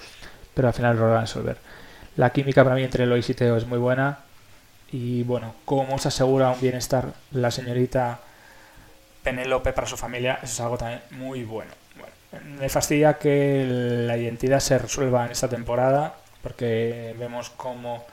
pero 0.55 0.67
al 0.67 0.75
final 0.75 0.97
lo 0.97 1.03
logra 1.03 1.21
resolver. 1.21 1.59
La 2.17 2.31
química 2.31 2.65
para 2.65 2.75
mí 2.75 2.83
entre 2.83 3.07
Lois 3.07 3.31
y 3.31 3.35
Teo 3.35 3.57
es 3.57 3.65
muy 3.65 3.79
buena 3.79 4.32
y 4.93 5.23
bueno, 5.23 5.55
cómo 5.65 5.99
se 5.99 6.09
asegura 6.09 6.51
un 6.51 6.61
bienestar 6.61 7.15
la 7.33 7.51
señorita 7.51 8.21
Penélope 9.23 9.73
para 9.73 9.87
su 9.87 9.97
familia, 9.97 10.39
eso 10.43 10.53
es 10.53 10.61
algo 10.61 10.77
también 10.77 11.01
muy 11.13 11.45
bueno. 11.45 11.73
Me 12.59 12.69
fastidia 12.69 13.19
que 13.19 13.65
la 14.07 14.17
identidad 14.17 14.61
se 14.61 14.79
resuelva 14.79 15.25
en 15.27 15.33
esta 15.33 15.49
temporada 15.49 16.17
porque 16.43 17.15
vemos 17.19 17.51
cómo 17.51 18.05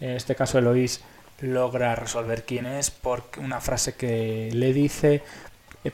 en 0.00 0.10
este 0.10 0.34
caso 0.34 0.58
Eloís 0.58 1.02
logra 1.40 1.94
resolver 1.94 2.44
quién 2.44 2.66
es 2.66 2.90
por 2.90 3.24
una 3.38 3.60
frase 3.60 3.94
que 3.94 4.50
le 4.52 4.72
dice 4.72 5.22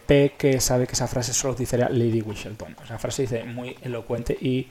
P 0.07 0.35
que 0.38 0.61
sabe 0.61 0.87
que 0.87 0.92
esa 0.92 1.09
frase 1.09 1.35
solo 1.35 1.55
utilizaría 1.55 1.88
Lady 1.88 2.22
Wishelton. 2.22 2.76
Esa 2.85 2.98
frase 2.98 3.22
dice 3.22 3.44
muy 3.44 3.76
elocuente 3.83 4.37
y 4.40 4.68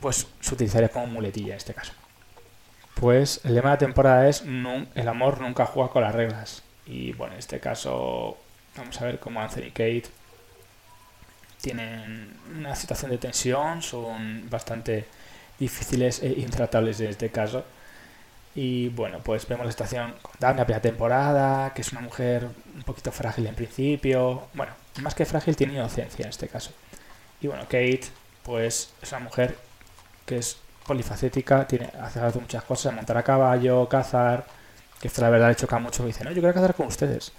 pues 0.00 0.26
se 0.40 0.54
utilizaría 0.54 0.88
como 0.88 1.06
muletilla 1.06 1.52
en 1.52 1.58
este 1.58 1.74
caso. 1.74 1.92
Pues 3.00 3.40
el 3.44 3.54
lema 3.54 3.70
de 3.70 3.74
la 3.74 3.78
temporada 3.78 4.28
es 4.28 4.42
el 4.42 5.08
amor 5.08 5.40
nunca 5.40 5.66
juega 5.66 5.90
con 5.90 6.02
las 6.02 6.14
reglas. 6.14 6.62
Y 6.86 7.12
bueno, 7.12 7.34
en 7.34 7.40
este 7.40 7.60
caso 7.60 8.38
vamos 8.76 9.00
a 9.00 9.04
ver 9.04 9.18
cómo 9.18 9.40
Anthony 9.40 9.66
y 9.66 9.70
Kate 9.70 10.04
tienen 11.60 12.32
una 12.56 12.74
situación 12.74 13.10
de 13.10 13.18
tensión, 13.18 13.82
son 13.82 14.48
bastante 14.48 15.06
difíciles 15.58 16.22
e 16.22 16.28
intratables 16.28 17.00
en 17.00 17.10
este 17.10 17.30
caso. 17.30 17.64
Y 18.54 18.88
bueno, 18.88 19.18
pues 19.22 19.46
vemos 19.46 19.66
la 19.66 19.72
situación 19.72 20.14
con 20.22 20.32
Daphne 20.38 20.60
la 20.60 20.64
primera 20.64 20.82
temporada, 20.82 21.74
que 21.74 21.82
es 21.82 21.92
una 21.92 22.00
mujer 22.00 22.48
un 22.74 22.82
poquito 22.82 23.12
frágil 23.12 23.46
en 23.46 23.54
principio. 23.54 24.48
Bueno, 24.54 24.72
más 25.02 25.14
que 25.14 25.26
frágil, 25.26 25.54
tiene 25.54 25.74
inocencia 25.74 26.22
en 26.22 26.30
este 26.30 26.48
caso. 26.48 26.70
Y 27.42 27.48
bueno, 27.48 27.64
Kate, 27.64 28.04
pues 28.42 28.90
es 29.02 29.12
una 29.12 29.20
mujer 29.20 29.58
que 30.24 30.38
es 30.38 30.56
polifacética, 30.86 31.66
tiene, 31.66 31.90
hace 32.00 32.38
muchas 32.38 32.62
cosas, 32.64 32.94
montar 32.94 33.16
a 33.16 33.22
caballo, 33.22 33.88
cazar, 33.88 34.46
que 35.00 35.08
esto 35.08 35.20
la 35.20 35.30
verdad 35.30 35.48
le 35.48 35.56
choca 35.56 35.78
mucho, 35.78 36.04
dice, 36.06 36.24
no, 36.24 36.30
yo 36.30 36.40
quiero 36.40 36.54
cazar 36.54 36.74
con 36.74 36.86
ustedes. 36.86 37.32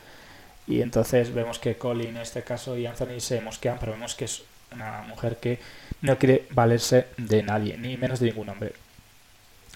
Y 0.67 0.81
entonces 0.81 1.33
vemos 1.33 1.59
que 1.59 1.77
Colin 1.77 2.09
en 2.09 2.17
este 2.17 2.43
caso 2.43 2.77
y 2.77 2.85
Anthony 2.85 3.19
se 3.19 3.39
mosquean, 3.41 3.77
pero 3.79 3.93
vemos 3.93 4.15
que 4.15 4.25
es 4.25 4.43
una 4.71 5.01
mujer 5.03 5.37
que 5.37 5.59
no 6.01 6.17
quiere 6.17 6.45
valerse 6.51 7.07
de 7.17 7.41
nadie, 7.41 7.77
ni 7.77 7.95
menos 7.95 8.19
de 8.19 8.27
ningún 8.27 8.49
hombre. 8.49 8.73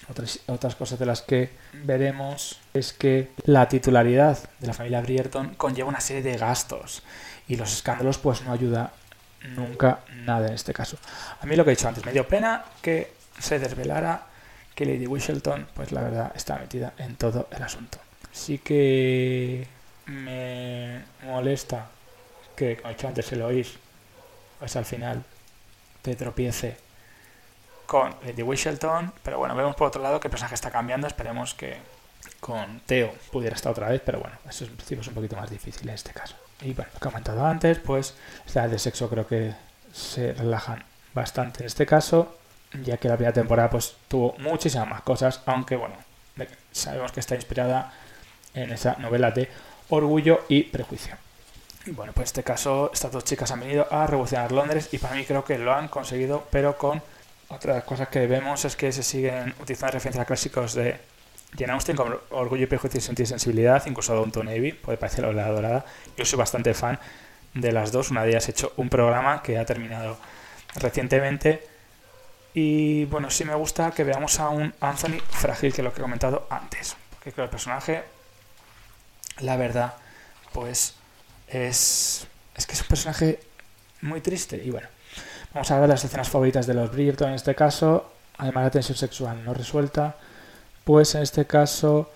Otras, 0.09 0.39
otras 0.47 0.75
cosas 0.75 0.99
de 0.99 1.05
las 1.05 1.21
que 1.21 1.49
veremos 1.85 2.59
es 2.73 2.91
que 2.91 3.29
la 3.45 3.69
titularidad 3.69 4.37
de 4.59 4.67
la 4.67 4.73
familia 4.73 4.99
Brierton 4.99 5.55
conlleva 5.55 5.87
una 5.87 6.01
serie 6.01 6.21
de 6.21 6.37
gastos 6.37 7.03
y 7.47 7.55
los 7.55 7.71
escándalos 7.71 8.17
pues 8.17 8.41
no 8.41 8.51
ayuda 8.51 8.91
nunca 9.55 9.99
nada 10.25 10.47
en 10.47 10.53
este 10.53 10.73
caso. 10.73 10.97
A 11.39 11.45
mí 11.45 11.55
lo 11.55 11.63
que 11.63 11.71
he 11.71 11.75
dicho 11.75 11.87
antes, 11.87 12.05
me 12.05 12.11
dio 12.11 12.27
pena 12.27 12.65
que 12.81 13.20
se 13.39 13.59
desvelara 13.59 14.27
que 14.75 14.85
Lady 14.85 15.07
Wishelton, 15.07 15.67
pues 15.73 15.91
la 15.91 16.01
verdad, 16.01 16.31
está 16.35 16.57
metida 16.57 16.93
en 16.97 17.15
todo 17.15 17.47
el 17.51 17.61
asunto. 17.61 17.97
Sí 18.31 18.57
que 18.59 19.67
me 20.05 21.03
molesta 21.23 21.87
que, 22.55 22.77
como 22.77 22.89
he 22.89 22.93
dicho 22.93 23.07
antes, 23.07 23.31
lo 23.33 23.47
oís, 23.47 23.77
pues 24.59 24.75
al 24.75 24.85
final 24.85 25.23
te 26.01 26.15
tropiece 26.15 26.77
con 27.85 28.15
Lady 28.25 28.41
Wishelton, 28.41 29.11
pero 29.23 29.37
bueno, 29.37 29.55
vemos 29.55 29.75
por 29.75 29.87
otro 29.87 30.01
lado 30.01 30.19
que 30.19 30.27
el 30.27 30.31
personaje 30.31 30.55
está 30.55 30.71
cambiando, 30.71 31.07
esperemos 31.07 31.53
que 31.53 31.77
con 32.39 32.79
Theo 32.85 33.13
pudiera 33.31 33.55
estar 33.55 33.71
otra 33.71 33.89
vez, 33.89 34.01
pero 34.05 34.19
bueno, 34.19 34.37
eso 34.49 34.65
es 34.65 35.07
un 35.07 35.13
poquito 35.13 35.35
más 35.35 35.49
difícil 35.49 35.89
en 35.89 35.95
este 35.95 36.11
caso. 36.11 36.35
Y 36.61 36.73
bueno, 36.73 36.91
lo 36.93 36.99
que 36.99 37.07
he 37.07 37.11
comentado 37.11 37.45
antes, 37.45 37.79
pues 37.79 38.15
las 38.53 38.71
de 38.71 38.79
sexo 38.79 39.09
creo 39.09 39.27
que 39.27 39.53
se 39.91 40.33
relajan 40.33 40.83
bastante 41.13 41.61
en 41.61 41.67
este 41.67 41.85
caso 41.85 42.37
ya 42.73 42.97
que 42.97 43.07
la 43.07 43.15
primera 43.15 43.33
temporada 43.33 43.69
pues 43.69 43.95
tuvo 44.07 44.35
muchísimas 44.39 44.87
más 44.87 45.01
cosas, 45.01 45.41
aunque 45.45 45.75
bueno, 45.75 45.95
sabemos 46.71 47.11
que 47.11 47.19
está 47.19 47.35
inspirada 47.35 47.93
en 48.53 48.71
esa 48.71 48.95
novela 48.97 49.31
de 49.31 49.49
Orgullo 49.89 50.45
y 50.47 50.63
Prejuicio. 50.63 51.15
Y 51.85 51.91
bueno, 51.91 52.13
pues 52.13 52.25
en 52.25 52.27
este 52.27 52.43
caso 52.43 52.91
estas 52.93 53.11
dos 53.11 53.23
chicas 53.23 53.51
han 53.51 53.59
venido 53.59 53.87
a 53.91 54.05
revolucionar 54.07 54.51
Londres 54.51 54.89
y 54.91 54.99
para 54.99 55.15
mí 55.15 55.25
creo 55.25 55.43
que 55.43 55.57
lo 55.57 55.73
han 55.73 55.87
conseguido, 55.87 56.47
pero 56.51 56.77
con 56.77 57.01
otras 57.49 57.83
cosas 57.83 58.07
que 58.07 58.27
vemos 58.27 58.63
es 58.65 58.75
que 58.75 58.91
se 58.91 59.03
siguen 59.03 59.53
utilizando 59.59 59.93
referencias 59.93 60.23
a 60.23 60.25
clásicos 60.25 60.73
de 60.73 60.97
Jane 61.57 61.73
Austen 61.73 61.97
como 61.97 62.15
Orgullo 62.29 62.63
y 62.63 62.67
Prejuicio 62.67 62.99
y 62.99 63.01
Sentir 63.01 63.27
Sensibilidad, 63.27 63.83
incluso 63.87 64.15
Downton 64.15 64.45
Navy, 64.45 64.71
puede 64.71 64.97
parecer 64.97 65.25
la 65.33 65.47
dorada. 65.49 65.85
Yo 66.15 66.23
soy 66.23 66.39
bastante 66.39 66.73
fan 66.73 66.97
de 67.53 67.71
las 67.73 67.91
dos, 67.91 68.11
una 68.11 68.23
de 68.23 68.29
ellas 68.29 68.47
ha 68.47 68.51
hecho 68.51 68.71
un 68.77 68.89
programa 68.89 69.43
que 69.43 69.57
ha 69.57 69.65
terminado 69.65 70.17
recientemente 70.75 71.67
y 72.53 73.05
bueno, 73.05 73.29
sí 73.29 73.45
me 73.45 73.55
gusta 73.55 73.91
que 73.91 74.03
veamos 74.03 74.39
a 74.39 74.49
un 74.49 74.73
Anthony 74.81 75.19
frágil, 75.29 75.73
que 75.73 75.81
lo 75.81 75.93
que 75.93 75.99
he 75.99 76.03
comentado 76.03 76.47
antes. 76.49 76.95
Porque 77.11 77.31
creo 77.31 77.35
que 77.35 77.41
el 77.43 77.49
personaje, 77.49 78.03
la 79.39 79.55
verdad, 79.55 79.93
pues 80.51 80.95
es, 81.47 82.27
es 82.55 82.65
que 82.65 82.73
es 82.73 82.81
un 82.81 82.87
personaje 82.87 83.39
muy 84.01 84.19
triste. 84.21 84.61
Y 84.63 84.69
bueno, 84.69 84.89
vamos 85.53 85.71
a 85.71 85.79
ver 85.79 85.89
las 85.89 86.03
escenas 86.03 86.29
favoritas 86.29 86.67
de 86.67 86.73
los 86.73 86.91
Bridgerton 86.91 87.29
en 87.29 87.35
este 87.35 87.55
caso. 87.55 88.11
Además, 88.37 88.65
la 88.65 88.71
tensión 88.71 88.97
sexual 88.97 89.43
no 89.45 89.53
resuelta. 89.53 90.15
Pues 90.83 91.15
en 91.15 91.21
este 91.21 91.45
caso, 91.45 92.11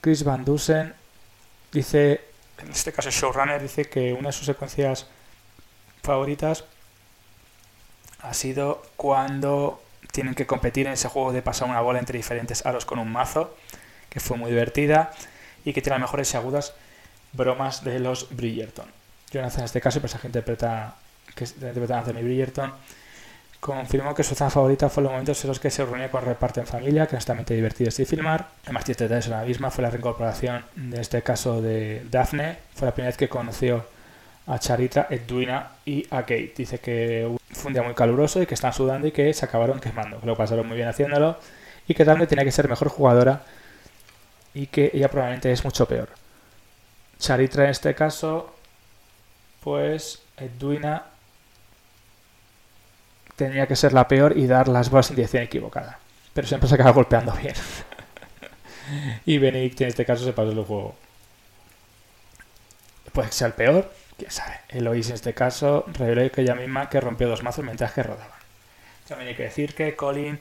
Chris 0.00 0.22
Van 0.22 0.44
Dusen 0.44 0.94
dice, 1.72 2.20
en 2.58 2.70
este 2.70 2.92
caso, 2.92 3.10
showrunner 3.10 3.60
dice 3.60 3.86
que 3.86 4.12
una 4.12 4.28
de 4.28 4.32
sus 4.32 4.46
secuencias 4.46 5.06
favoritas 6.02 6.64
ha 8.22 8.34
sido 8.34 8.82
cuando 8.96 9.82
tienen 10.12 10.34
que 10.34 10.46
competir 10.46 10.86
en 10.86 10.92
ese 10.92 11.08
juego 11.08 11.32
de 11.32 11.42
pasar 11.42 11.68
una 11.68 11.80
bola 11.80 11.98
entre 11.98 12.16
diferentes 12.16 12.64
aros 12.66 12.84
con 12.84 12.98
un 12.98 13.10
mazo, 13.10 13.54
que 14.08 14.20
fue 14.20 14.36
muy 14.36 14.50
divertida 14.50 15.12
y 15.64 15.72
que 15.72 15.80
tiene 15.80 15.98
las 15.98 16.02
mejores 16.02 16.32
y 16.32 16.36
agudas 16.36 16.74
bromas 17.32 17.82
de 17.84 17.98
los 17.98 18.34
Bridgerton. 18.34 18.86
Jonathan 19.30 19.60
en 19.60 19.64
este 19.64 19.80
caso, 19.80 19.98
el 19.98 20.02
personaje 20.02 20.28
interpreta, 20.28 20.94
que 21.34 21.44
interpreta 21.44 21.96
a 21.96 21.98
Anthony 22.00 22.22
Bridgerton, 22.22 22.72
confirmó 23.58 24.14
que 24.14 24.22
su 24.22 24.34
zona 24.34 24.50
favorita 24.50 24.88
fue 24.88 25.02
los 25.02 25.12
momentos 25.12 25.42
en 25.44 25.48
los 25.48 25.60
que 25.60 25.70
se 25.70 25.84
reunía 25.84 26.10
con 26.10 26.24
reparto 26.24 26.60
en 26.60 26.66
familia, 26.66 27.06
que 27.06 27.14
honestamente 27.14 27.54
divertidos 27.54 27.96
de 27.96 28.04
filmar. 28.04 28.48
El 28.66 28.72
más 28.72 28.84
triste 28.84 29.08
de 29.08 29.28
la 29.28 29.42
misma 29.42 29.70
fue 29.70 29.82
la 29.82 29.90
reincorporación 29.90 30.64
de 30.74 31.00
este 31.00 31.22
caso 31.22 31.62
de 31.62 32.04
Daphne. 32.10 32.58
Fue 32.74 32.86
la 32.86 32.92
primera 32.92 33.08
vez 33.08 33.16
que 33.16 33.28
conoció 33.28 33.86
a 34.46 34.58
Charita, 34.58 35.06
Edwina 35.10 35.72
y 35.84 36.06
a 36.10 36.22
Kate. 36.22 36.54
Dice 36.56 36.78
que 36.78 37.30
fue 37.50 37.68
un 37.68 37.74
día 37.74 37.82
muy 37.82 37.94
caluroso 37.94 38.42
y 38.42 38.46
que 38.46 38.54
están 38.54 38.72
sudando 38.72 39.06
y 39.06 39.12
que 39.12 39.32
se 39.32 39.44
acabaron 39.44 39.80
quemando. 39.80 40.20
Que 40.20 40.26
lo 40.26 40.36
pasaron 40.36 40.66
muy 40.66 40.76
bien 40.76 40.88
haciéndolo 40.88 41.38
y 41.86 41.94
que 41.94 42.04
Daphne 42.04 42.26
tenía 42.26 42.44
que 42.44 42.52
ser 42.52 42.68
mejor 42.68 42.88
jugadora 42.88 43.42
y 44.54 44.66
que 44.66 44.90
ella 44.92 45.08
probablemente 45.08 45.50
es 45.52 45.64
mucho 45.64 45.86
peor. 45.86 46.08
Charitra 47.18 47.64
en 47.64 47.70
este 47.70 47.94
caso, 47.94 48.54
pues 49.62 50.22
Edwina 50.36 51.04
tenía 53.36 53.66
que 53.66 53.76
ser 53.76 53.92
la 53.92 54.08
peor 54.08 54.36
y 54.36 54.46
dar 54.46 54.68
las 54.68 54.90
bolas 54.90 55.10
en 55.10 55.16
dirección 55.16 55.42
equivocada. 55.42 55.98
Pero 56.34 56.48
siempre 56.48 56.68
se 56.68 56.74
acaba 56.74 56.90
golpeando 56.90 57.32
bien. 57.32 57.54
y 59.26 59.38
Benedict 59.38 59.80
en 59.82 59.88
este 59.88 60.04
caso 60.04 60.24
se 60.24 60.32
pasó 60.32 60.50
el 60.50 60.64
juego. 60.64 60.94
Puede 63.12 63.28
que 63.28 63.34
sea 63.34 63.48
el 63.48 63.52
peor, 63.52 63.92
quién 64.16 64.30
sabe. 64.30 64.60
Eloise 64.68 65.10
en 65.10 65.14
este 65.14 65.34
caso 65.34 65.84
reveló 65.92 66.30
que 66.30 66.42
ella 66.42 66.54
misma 66.54 66.88
que 66.88 67.00
rompió 67.00 67.28
dos 67.28 67.42
mazos 67.42 67.64
mientras 67.64 67.92
que 67.92 68.02
rodaban. 68.02 68.42
También 69.08 69.28
hay 69.28 69.34
que 69.34 69.44
decir 69.44 69.74
que 69.74 69.94
Colin 69.96 70.38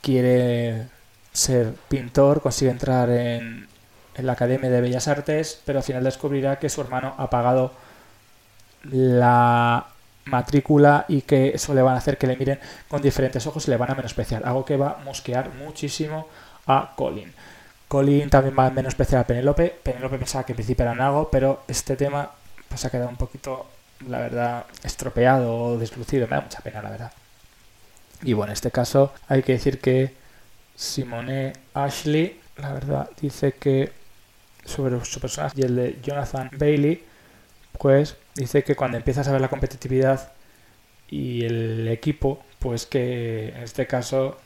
quiere 0.00 0.86
ser 1.32 1.74
pintor, 1.88 2.40
consigue 2.40 2.70
entrar 2.70 3.10
en, 3.10 3.68
la 4.16 4.32
Academia 4.32 4.70
de 4.70 4.80
Bellas 4.80 5.08
Artes, 5.08 5.60
pero 5.66 5.80
al 5.80 5.84
final 5.84 6.02
descubrirá 6.02 6.58
que 6.58 6.70
su 6.70 6.80
hermano 6.80 7.14
ha 7.18 7.28
pagado 7.28 7.72
la 8.84 9.88
matrícula 10.24 11.04
y 11.08 11.22
que 11.22 11.48
eso 11.48 11.74
le 11.74 11.82
van 11.82 11.96
a 11.96 11.98
hacer 11.98 12.16
que 12.16 12.26
le 12.26 12.36
miren 12.36 12.58
con 12.88 13.02
diferentes 13.02 13.46
ojos 13.46 13.68
y 13.68 13.70
le 13.70 13.76
van 13.76 13.90
a 13.90 13.94
menospreciar, 13.94 14.46
algo 14.46 14.64
que 14.64 14.78
va 14.78 14.96
a 15.00 15.04
mosquear 15.04 15.50
muchísimo 15.54 16.28
a 16.66 16.94
Colin. 16.96 17.32
Colin 17.88 18.30
también 18.30 18.56
va 18.58 18.66
a 18.66 18.70
menospreciar 18.70 19.20
a 19.20 19.26
Penélope. 19.26 19.68
Penélope 19.82 20.18
pensaba 20.18 20.44
que 20.44 20.52
en 20.52 20.56
principio 20.56 20.84
era 20.84 20.94
Nago, 20.94 21.30
pero 21.30 21.62
este 21.68 21.96
tema 21.96 22.30
pues 22.68 22.84
ha 22.84 22.90
quedado 22.90 23.08
un 23.08 23.16
poquito, 23.16 23.66
la 24.08 24.18
verdad, 24.18 24.66
estropeado 24.82 25.56
o 25.56 25.78
deslucido. 25.78 26.26
Me 26.26 26.36
da 26.36 26.42
mucha 26.42 26.60
pena, 26.60 26.82
la 26.82 26.90
verdad. 26.90 27.12
Y 28.22 28.32
bueno, 28.32 28.50
en 28.50 28.54
este 28.54 28.70
caso 28.70 29.12
hay 29.28 29.42
que 29.42 29.52
decir 29.52 29.80
que 29.80 30.14
Simone 30.74 31.52
Ashley, 31.74 32.40
la 32.56 32.72
verdad, 32.72 33.10
dice 33.20 33.52
que 33.52 33.92
sobre 34.64 35.02
su 35.04 35.20
personaje 35.20 35.60
y 35.60 35.62
el 35.62 35.76
de 35.76 35.98
Jonathan 36.02 36.50
Bailey, 36.52 37.04
pues 37.78 38.16
dice 38.34 38.64
que 38.64 38.74
cuando 38.74 38.96
empiezas 38.96 39.28
a 39.28 39.32
ver 39.32 39.40
la 39.40 39.48
competitividad 39.48 40.32
y 41.08 41.44
el 41.44 41.88
equipo, 41.88 42.42
pues 42.58 42.86
que 42.86 43.50
en 43.50 43.62
este 43.62 43.86
caso 43.86 44.38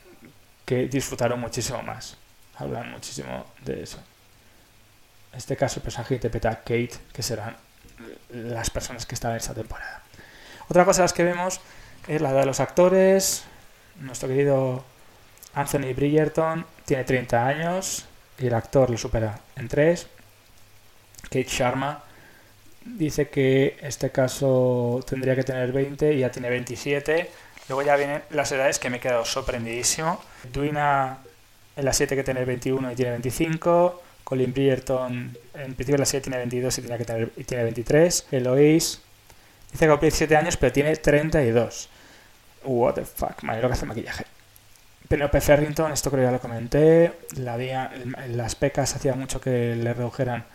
que 0.65 0.87
disfrutaron 0.87 1.39
muchísimo 1.39 1.81
más. 1.81 2.17
Hablan 2.55 2.91
muchísimo 2.91 3.45
de 3.65 3.83
eso. 3.83 3.97
En 5.31 5.37
este 5.37 5.55
caso 5.55 5.79
el 5.79 5.83
personaje 5.83 6.15
interpreta 6.15 6.49
a 6.49 6.59
Kate, 6.59 6.91
que 7.13 7.23
serán 7.23 7.55
las 8.29 8.69
personas 8.69 9.05
que 9.05 9.15
están 9.15 9.31
en 9.31 9.37
esta 9.37 9.53
temporada. 9.53 10.01
Otra 10.69 10.85
cosa 10.85 11.01
las 11.01 11.13
que 11.13 11.23
vemos 11.23 11.59
es 12.07 12.21
la 12.21 12.33
de 12.33 12.45
los 12.45 12.59
actores. 12.59 13.43
Nuestro 13.99 14.29
querido 14.29 14.83
Anthony 15.53 15.93
Bridgerton 15.95 16.65
tiene 16.85 17.03
30 17.03 17.47
años 17.47 18.05
y 18.37 18.47
el 18.47 18.53
actor 18.53 18.89
lo 18.89 18.97
supera 18.97 19.39
en 19.55 19.67
3. 19.67 20.07
Kate 21.23 21.43
Sharma 21.43 22.03
dice 22.85 23.29
que 23.29 23.77
este 23.81 24.11
caso 24.11 25.03
tendría 25.07 25.35
que 25.35 25.43
tener 25.43 25.71
20 25.71 26.13
y 26.13 26.19
ya 26.19 26.31
tiene 26.31 26.49
27. 26.49 27.29
Luego 27.69 27.83
ya 27.83 27.95
vienen 27.95 28.23
las 28.31 28.51
edades 28.51 28.79
que 28.79 28.89
me 28.89 28.97
he 28.97 28.99
quedado 28.99 29.23
sorprendidísimo. 29.25 30.21
Duina 30.51 31.19
en 31.75 31.85
la 31.85 31.93
7 31.93 32.15
que 32.15 32.23
tiene 32.23 32.43
21 32.43 32.91
y 32.91 32.95
tiene 32.95 33.11
25. 33.11 34.01
Colin 34.31 34.53
Bridgerton 34.53 35.37
en 35.55 35.75
principio 35.75 35.97
la 35.97 36.05
serie 36.05 36.21
tiene 36.21 36.37
22 36.37 36.77
y 36.77 36.81
tiene, 36.83 36.97
que 36.97 37.03
tener, 37.03 37.31
y 37.35 37.43
tiene 37.43 37.63
23. 37.63 38.27
Eloise 38.31 38.99
dice 39.73 39.85
que 39.85 39.91
cumple 39.91 40.09
7 40.09 40.37
años 40.37 40.55
pero 40.55 40.71
tiene 40.71 40.95
32. 40.95 41.89
What 42.63 42.93
the 42.93 43.03
fuck, 43.03 43.43
madre, 43.43 43.61
lo 43.61 43.67
que 43.67 43.73
hace 43.73 43.85
maquillaje. 43.85 44.23
Penelope 45.09 45.41
Ferrington, 45.41 45.91
esto 45.91 46.09
creo 46.09 46.21
que 46.21 46.27
ya 46.27 46.31
lo 46.31 46.39
comenté, 46.39 47.11
la 47.35 47.57
día, 47.57 47.91
las 48.29 48.55
pecas 48.55 48.95
hacía 48.95 49.15
mucho 49.15 49.41
que 49.41 49.75
le 49.75 49.93
redujeran 49.93 50.45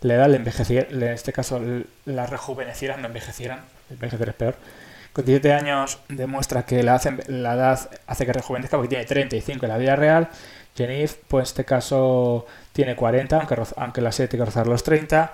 la 0.00 0.14
edad, 0.14 0.30
le 0.30 0.36
envejecieran, 0.38 0.86
en 0.90 1.08
este 1.10 1.34
caso 1.34 1.60
la 2.06 2.26
rejuvenecieran, 2.26 3.02
no 3.02 3.08
envejecieran, 3.08 3.60
envejecer 3.90 4.30
es 4.30 4.34
peor. 4.36 4.54
Con 5.18 5.24
17 5.24 5.52
años 5.52 5.98
demuestra 6.06 6.64
que 6.64 6.80
la, 6.84 7.00
la 7.26 7.54
edad 7.54 7.90
hace 8.06 8.24
que 8.24 8.32
rejuvenezca 8.32 8.76
porque 8.76 8.90
tiene 8.90 9.04
35 9.04 9.66
en 9.66 9.68
la 9.68 9.76
vida 9.76 9.96
real. 9.96 10.28
Jennifer, 10.76 11.18
pues 11.26 11.48
en 11.48 11.50
este 11.50 11.64
caso 11.64 12.46
tiene 12.72 12.94
40, 12.94 13.48
aunque, 13.78 14.00
la 14.00 14.12
serie 14.12 14.28
tiene 14.28 14.44
que 14.44 14.46
rozar 14.46 14.68
los 14.68 14.84
30. 14.84 15.32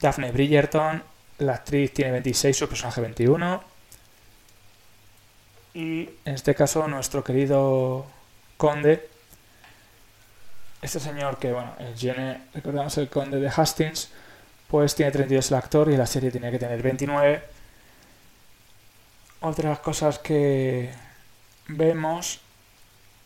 Daphne 0.00 0.32
Bridgerton, 0.32 1.02
la 1.36 1.52
actriz 1.52 1.92
tiene 1.92 2.12
26, 2.12 2.56
su 2.56 2.66
personaje 2.66 3.02
21. 3.02 3.62
Y 5.74 6.08
en 6.24 6.34
este 6.34 6.54
caso 6.54 6.88
nuestro 6.88 7.22
querido 7.22 8.06
conde, 8.56 9.06
este 10.80 10.98
señor 10.98 11.36
que, 11.36 11.52
bueno, 11.52 11.74
el 11.78 12.40
recordamos 12.54 12.96
el 12.96 13.10
conde 13.10 13.38
de 13.38 13.52
Hastings, 13.54 14.08
pues 14.66 14.94
tiene 14.94 15.12
32 15.12 15.50
el 15.50 15.56
actor 15.58 15.90
y 15.90 15.98
la 15.98 16.06
serie 16.06 16.30
tenía 16.30 16.50
que 16.50 16.58
tener 16.58 16.80
29. 16.80 17.53
Otras 19.46 19.78
cosas 19.80 20.18
que 20.18 20.90
vemos 21.68 22.40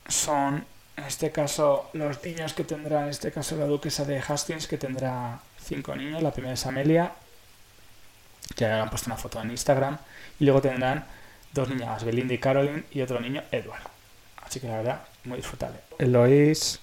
son, 0.09 0.67
en 0.97 1.05
este 1.05 1.31
caso, 1.31 1.91
los 1.93 2.21
niños 2.25 2.55
que 2.55 2.65
tendrá, 2.65 3.05
en 3.05 3.11
este 3.11 3.31
caso, 3.31 3.57
la 3.57 3.67
duquesa 3.67 4.05
de 4.05 4.19
Hastings, 4.19 4.67
que 4.67 4.79
tendrá 4.79 5.39
cinco 5.63 5.95
niños. 5.95 6.21
La 6.21 6.33
primera 6.33 6.55
es 6.55 6.67
Amelia, 6.67 7.13
que 8.57 8.67
han 8.67 8.91
puesto 8.91 9.09
una 9.11 9.17
foto 9.17 9.41
en 9.41 9.53
Instagram. 9.53 9.97
Y 10.41 10.45
luego 10.47 10.61
tendrán 10.61 11.07
dos 11.53 11.69
niñas, 11.69 12.03
Belinda 12.03 12.35
y 12.35 12.39
Caroline, 12.39 12.83
y 12.91 13.01
otro 13.01 13.21
niño, 13.21 13.45
Edward. 13.53 13.85
Así 14.45 14.59
que 14.59 14.67
la 14.67 14.79
verdad, 14.79 15.03
muy 15.23 15.37
disfrutable. 15.37 15.79
Eloís, 16.01 16.81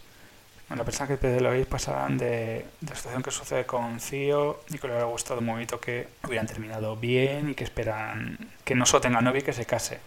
bueno, 0.67 0.83
pensaba 0.83 1.07
que 1.07 1.27
de 1.27 1.37
Eloís 1.37 1.67
pasaban 1.67 2.17
de, 2.17 2.65
de, 2.81 2.89
la 2.89 2.95
situación 2.95 3.21
que 3.21 3.31
sucede 3.31 3.65
con 3.65 3.99
Cío 3.99 4.61
y 4.69 4.77
que 4.79 4.87
le 4.87 4.93
hubiera 4.93 5.05
gustado 5.05 5.39
un 5.39 5.45
momento 5.45 5.79
que 5.79 6.07
hubieran 6.27 6.47
terminado 6.47 6.95
bien 6.95 7.51
y 7.51 7.55
que 7.55 7.63
esperan 7.63 8.37
que 8.63 8.73
no 8.73 8.85
solo 8.85 9.01
tenga 9.01 9.21
novia 9.21 9.39
y 9.39 9.43
que 9.43 9.53
se 9.53 9.65
case. 9.65 9.99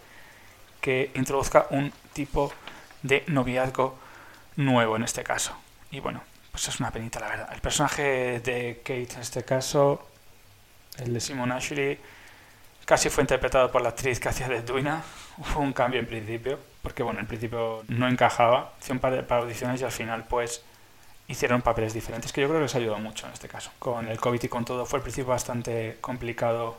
Que 0.81 1.11
introduzca 1.15 1.67
un 1.69 1.93
tipo 2.13 2.51
de 3.03 3.23
noviazgo 3.27 3.97
nuevo 4.57 4.95
en 4.95 5.03
este 5.03 5.23
caso. 5.23 5.55
Y 5.91 6.01
bueno, 6.01 6.21
pues 6.51 6.67
es 6.67 6.79
una 6.79 6.91
penita 6.91 7.19
la 7.19 7.29
verdad. 7.29 7.49
El 7.53 7.61
personaje 7.61 8.39
de 8.41 8.81
Kate 8.83 9.13
en 9.15 9.21
este 9.21 9.43
caso, 9.43 10.07
el 10.97 11.13
de 11.13 11.19
Simon 11.19 11.51
Ashley, 11.51 11.99
casi 12.85 13.09
fue 13.09 13.23
interpretado 13.23 13.71
por 13.71 13.81
la 13.81 13.89
actriz 13.89 14.19
que 14.19 14.29
hacía 14.29 14.47
de 14.49 14.61
Duina. 14.61 15.03
Hubo 15.37 15.61
un 15.61 15.73
cambio 15.73 15.99
en 15.99 16.05
principio, 16.05 16.59
porque 16.81 17.03
bueno, 17.03 17.19
en 17.19 17.27
principio 17.27 17.83
no 17.87 18.07
encajaba. 18.07 18.73
Hizo 18.81 18.93
un 18.93 18.99
par 18.99 19.13
de 19.13 19.33
audiciones 19.35 19.81
y 19.81 19.83
al 19.83 19.91
final 19.91 20.25
pues 20.25 20.63
hicieron 21.27 21.61
papeles 21.61 21.93
diferentes, 21.93 22.33
que 22.33 22.41
yo 22.41 22.47
creo 22.47 22.59
que 22.59 22.63
les 22.63 22.75
ayudó 22.75 22.97
mucho 22.97 23.27
en 23.27 23.33
este 23.33 23.47
caso. 23.47 23.71
Con 23.79 24.07
el 24.07 24.19
COVID 24.19 24.41
y 24.43 24.47
con 24.47 24.65
todo 24.65 24.85
fue 24.85 24.97
al 24.97 25.03
principio 25.03 25.29
bastante 25.29 25.97
complicado 26.01 26.77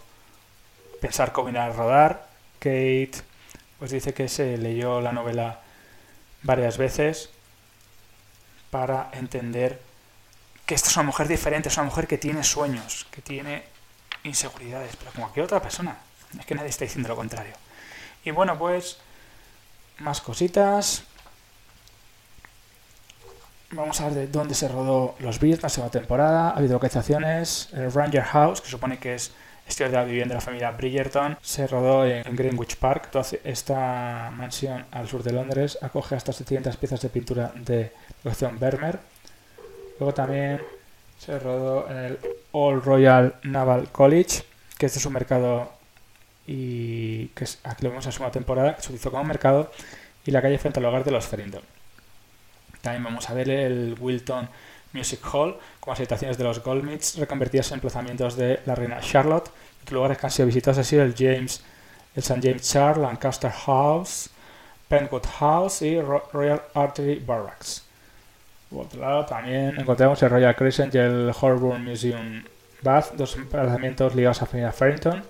pensar 1.01 1.33
combinar 1.33 1.75
rodar. 1.75 2.29
Kate 2.59 3.13
pues 3.79 3.91
dice 3.91 4.13
que 4.13 4.29
se 4.29 4.59
leyó 4.59 5.01
la 5.01 5.13
novela 5.13 5.61
varias 6.43 6.77
veces 6.77 7.31
para 8.71 9.11
entender 9.13 9.81
que 10.67 10.75
esta 10.75 10.89
es 10.89 10.97
una 10.97 11.07
mujer 11.07 11.29
diferente, 11.29 11.69
es 11.69 11.77
una 11.77 11.87
mujer 11.87 12.07
que 12.07 12.19
tiene 12.19 12.45
sueños, 12.45 13.07
que 13.11 13.23
tiene 13.23 13.65
inseguridades, 14.25 14.97
pero 14.97 15.11
como 15.13 15.25
cualquier 15.25 15.45
otra 15.45 15.63
persona. 15.63 15.97
Es 16.39 16.47
que 16.47 16.55
nadie 16.55 16.69
está 16.69 16.85
diciendo 16.85 17.09
lo 17.09 17.17
contrario. 17.17 17.55
Y 18.25 18.31
bueno, 18.31 18.59
pues 18.59 18.99
más 20.01 20.21
cositas. 20.21 21.05
Vamos 23.73 24.01
a 24.01 24.07
ver 24.07 24.15
de 24.15 24.27
dónde 24.27 24.55
se 24.55 24.67
rodó 24.67 25.15
Los 25.21 25.39
Beats 25.39 25.63
la 25.63 25.69
segunda 25.69 25.93
temporada. 25.93 26.51
Ha 26.51 26.57
habido 26.57 26.75
localizaciones. 26.75 27.69
El 27.73 27.93
Ranger 27.93 28.25
House, 28.25 28.61
que 28.61 28.69
supone 28.69 28.99
que 28.99 29.15
es 29.15 29.33
estilo 29.67 29.89
de 29.91 29.97
la 29.97 30.05
vivienda 30.05 30.35
de 30.35 30.41
la 30.41 30.41
familia 30.41 30.73
Bridgerton, 30.73 31.39
se 31.41 31.69
rodó 31.69 32.05
en 32.05 32.35
Greenwich 32.35 32.77
Park. 32.77 33.11
Esta 33.45 34.33
mansión 34.35 34.85
al 34.91 35.07
sur 35.07 35.23
de 35.23 35.33
Londres 35.33 35.79
acoge 35.81 36.17
hasta 36.17 36.33
700 36.33 36.77
piezas 36.77 37.01
de 37.01 37.09
pintura 37.11 37.53
de 37.55 37.93
colección 38.23 38.59
Vermeer. 38.59 38.99
Luego 40.01 40.15
también 40.15 40.61
se 41.19 41.39
rodó 41.39 41.89
en 41.89 41.97
el 41.97 42.19
All 42.51 42.83
Royal 42.83 43.37
Naval 43.45 43.89
College, 43.93 44.43
que 44.79 44.87
este 44.87 44.99
es 44.99 45.07
un 45.07 45.13
mercado 45.13 45.71
y 46.53 47.27
que 47.29 47.45
aquí 47.63 47.85
lo 47.85 47.91
vemos 47.91 48.07
en 48.07 48.13
su 48.13 48.29
temporada, 48.31 48.75
que 48.75 48.83
se 48.83 48.89
utilizó 48.89 49.13
como 49.13 49.23
mercado, 49.23 49.71
y 50.25 50.33
la 50.33 50.43
calle 50.43 50.59
frente 50.59 50.81
al 50.81 50.87
hogar 50.87 51.05
de 51.05 51.13
los 51.13 51.25
Ferrington. 51.25 51.63
También 52.81 53.05
vamos 53.05 53.31
a 53.31 53.35
ver 53.35 53.49
el 53.49 53.95
Wilton 54.01 54.49
Music 54.93 55.21
Hall, 55.33 55.57
con 55.79 55.93
las 55.93 56.01
habitaciones 56.01 56.39
de 56.39 56.43
los 56.43 56.61
Goldsmiths 56.65 57.19
reconvertidas 57.19 57.69
en 57.69 57.75
emplazamientos 57.75 58.37
de 58.37 58.59
la 58.67 58.75
reina 58.75 58.99
Charlotte. 59.01 59.49
Otros 59.83 59.93
lugares 59.93 60.19
que 60.19 60.27
han 60.27 60.33
sido 60.33 60.47
visitados 60.47 60.79
han 60.79 60.85
sido 60.85 61.05
el 61.05 61.15
James, 61.17 61.63
el 62.17 62.23
St. 62.23 62.41
James 62.43 62.69
Charles, 62.69 62.99
Lancaster 62.99 63.53
House, 63.53 64.31
Penwood 64.89 65.27
House 65.39 65.83
y 65.83 66.01
Royal 66.01 66.63
Artillery 66.75 67.21
Barracks. 67.21 67.85
Por 68.71 68.87
otro 68.87 69.01
lado, 69.01 69.25
también 69.25 69.79
encontramos 69.79 70.21
el 70.25 70.31
Royal 70.31 70.57
Crescent 70.57 70.93
y 70.97 70.99
el 70.99 71.33
Holborn 71.41 71.85
Museum 71.85 72.43
Bath, 72.83 73.13
dos 73.13 73.37
emplazamientos 73.37 74.17
ligados 74.17 74.43
a 74.43 74.47
familia 74.47 74.73
Farrington. 74.73 75.23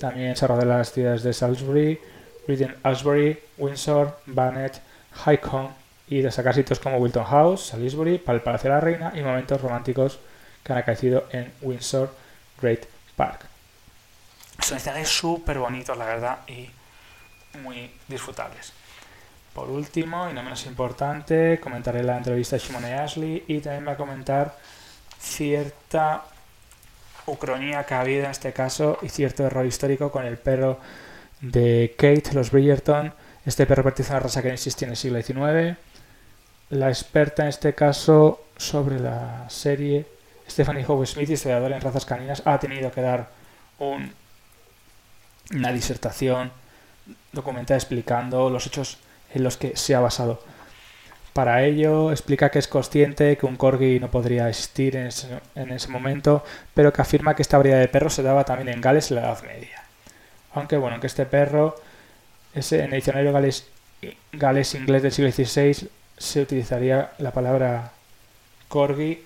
También 0.00 0.34
se 0.34 0.46
rodean 0.46 0.70
las 0.70 0.92
ciudades 0.92 1.22
de 1.22 1.34
Salisbury, 1.34 2.00
Reading 2.48 2.74
Ashbury, 2.82 3.38
Windsor, 3.58 4.18
Barnet, 4.24 4.80
Highcombe 5.26 5.74
y 6.08 6.22
destacar 6.22 6.54
sitios 6.54 6.80
como 6.80 6.96
Wilton 6.96 7.24
House, 7.24 7.66
Salisbury, 7.66 8.16
para 8.16 8.36
el 8.36 8.42
Palacio 8.42 8.70
de 8.70 8.76
la 8.76 8.80
Reina 8.80 9.12
y 9.14 9.20
momentos 9.20 9.60
románticos 9.60 10.18
que 10.64 10.72
han 10.72 10.78
acaecido 10.78 11.26
en 11.32 11.52
Windsor 11.60 12.14
Great 12.62 12.86
Park. 13.14 13.44
Son 14.62 14.78
escenarios 14.78 15.10
súper 15.10 15.58
bonitos, 15.58 15.96
la 15.98 16.06
verdad, 16.06 16.38
y 16.48 16.70
muy 17.58 17.90
disfrutables. 18.08 18.72
Por 19.52 19.68
último, 19.68 20.30
y 20.30 20.32
no 20.32 20.42
menos 20.42 20.64
importante, 20.64 21.60
comentaré 21.60 22.02
la 22.02 22.16
entrevista 22.16 22.56
de 22.56 22.62
Shimon 22.62 22.86
Ashley 22.86 23.44
y 23.48 23.60
también 23.60 23.86
va 23.86 23.92
a 23.92 23.96
comentar 23.98 24.56
cierta 25.18 26.24
ucronía 27.26 27.84
que 27.84 27.94
ha 27.94 28.00
habido 28.00 28.24
en 28.24 28.30
este 28.30 28.52
caso 28.52 28.98
y 29.02 29.08
cierto 29.08 29.46
error 29.46 29.66
histórico 29.66 30.10
con 30.10 30.24
el 30.24 30.38
perro 30.38 30.78
de 31.40 31.94
Kate, 31.96 32.32
los 32.32 32.50
Bridgerton. 32.50 33.12
Este 33.46 33.66
perro 33.66 33.82
pertenece 33.82 34.12
a 34.12 34.16
una 34.16 34.24
raza 34.24 34.42
que 34.42 34.48
no 34.48 34.54
existía 34.54 34.86
en 34.86 34.92
el 34.92 34.96
siglo 34.96 35.22
XIX 35.22 35.76
la 36.70 36.88
experta 36.88 37.42
en 37.42 37.48
este 37.48 37.74
caso 37.74 38.46
sobre 38.56 39.00
la 39.00 39.46
serie, 39.50 40.06
Stephanie 40.48 40.84
Howe 40.86 41.04
Smith, 41.04 41.28
historiadora 41.28 41.76
en 41.76 41.82
razas 41.82 42.06
caninas, 42.06 42.42
ha 42.44 42.58
tenido 42.58 42.90
que 42.92 43.00
dar 43.00 43.28
una 43.78 45.72
disertación 45.72 46.52
documentada 47.32 47.76
explicando 47.76 48.50
los 48.50 48.66
hechos 48.66 48.98
en 49.34 49.42
los 49.42 49.56
que 49.56 49.76
se 49.76 49.94
ha 49.94 50.00
basado. 50.00 50.42
Para 51.32 51.64
ello 51.64 52.10
explica 52.10 52.50
que 52.50 52.58
es 52.58 52.66
consciente 52.66 53.36
que 53.36 53.46
un 53.46 53.56
corgi 53.56 54.00
no 54.00 54.10
podría 54.10 54.48
existir 54.48 54.96
en 54.96 55.06
ese, 55.06 55.28
en 55.54 55.70
ese 55.70 55.88
momento, 55.88 56.44
pero 56.74 56.92
que 56.92 57.02
afirma 57.02 57.36
que 57.36 57.42
esta 57.42 57.56
variedad 57.56 57.78
de 57.78 57.88
perros 57.88 58.14
se 58.14 58.22
daba 58.22 58.44
también 58.44 58.68
en 58.68 58.80
Gales 58.80 59.10
en 59.10 59.16
la 59.16 59.22
Edad 59.22 59.42
Media. 59.44 59.84
Aunque 60.54 60.76
bueno, 60.76 60.98
que 60.98 61.06
este 61.06 61.26
perro, 61.26 61.76
ese, 62.54 62.78
en 62.78 62.86
el 62.86 62.96
diccionario 62.96 63.32
Gales, 63.32 64.74
inglés 64.74 65.02
del 65.02 65.12
siglo 65.12 65.30
XVI, 65.30 65.88
se 66.18 66.42
utilizaría 66.42 67.12
la 67.18 67.30
palabra 67.30 67.92
corgi 68.68 69.22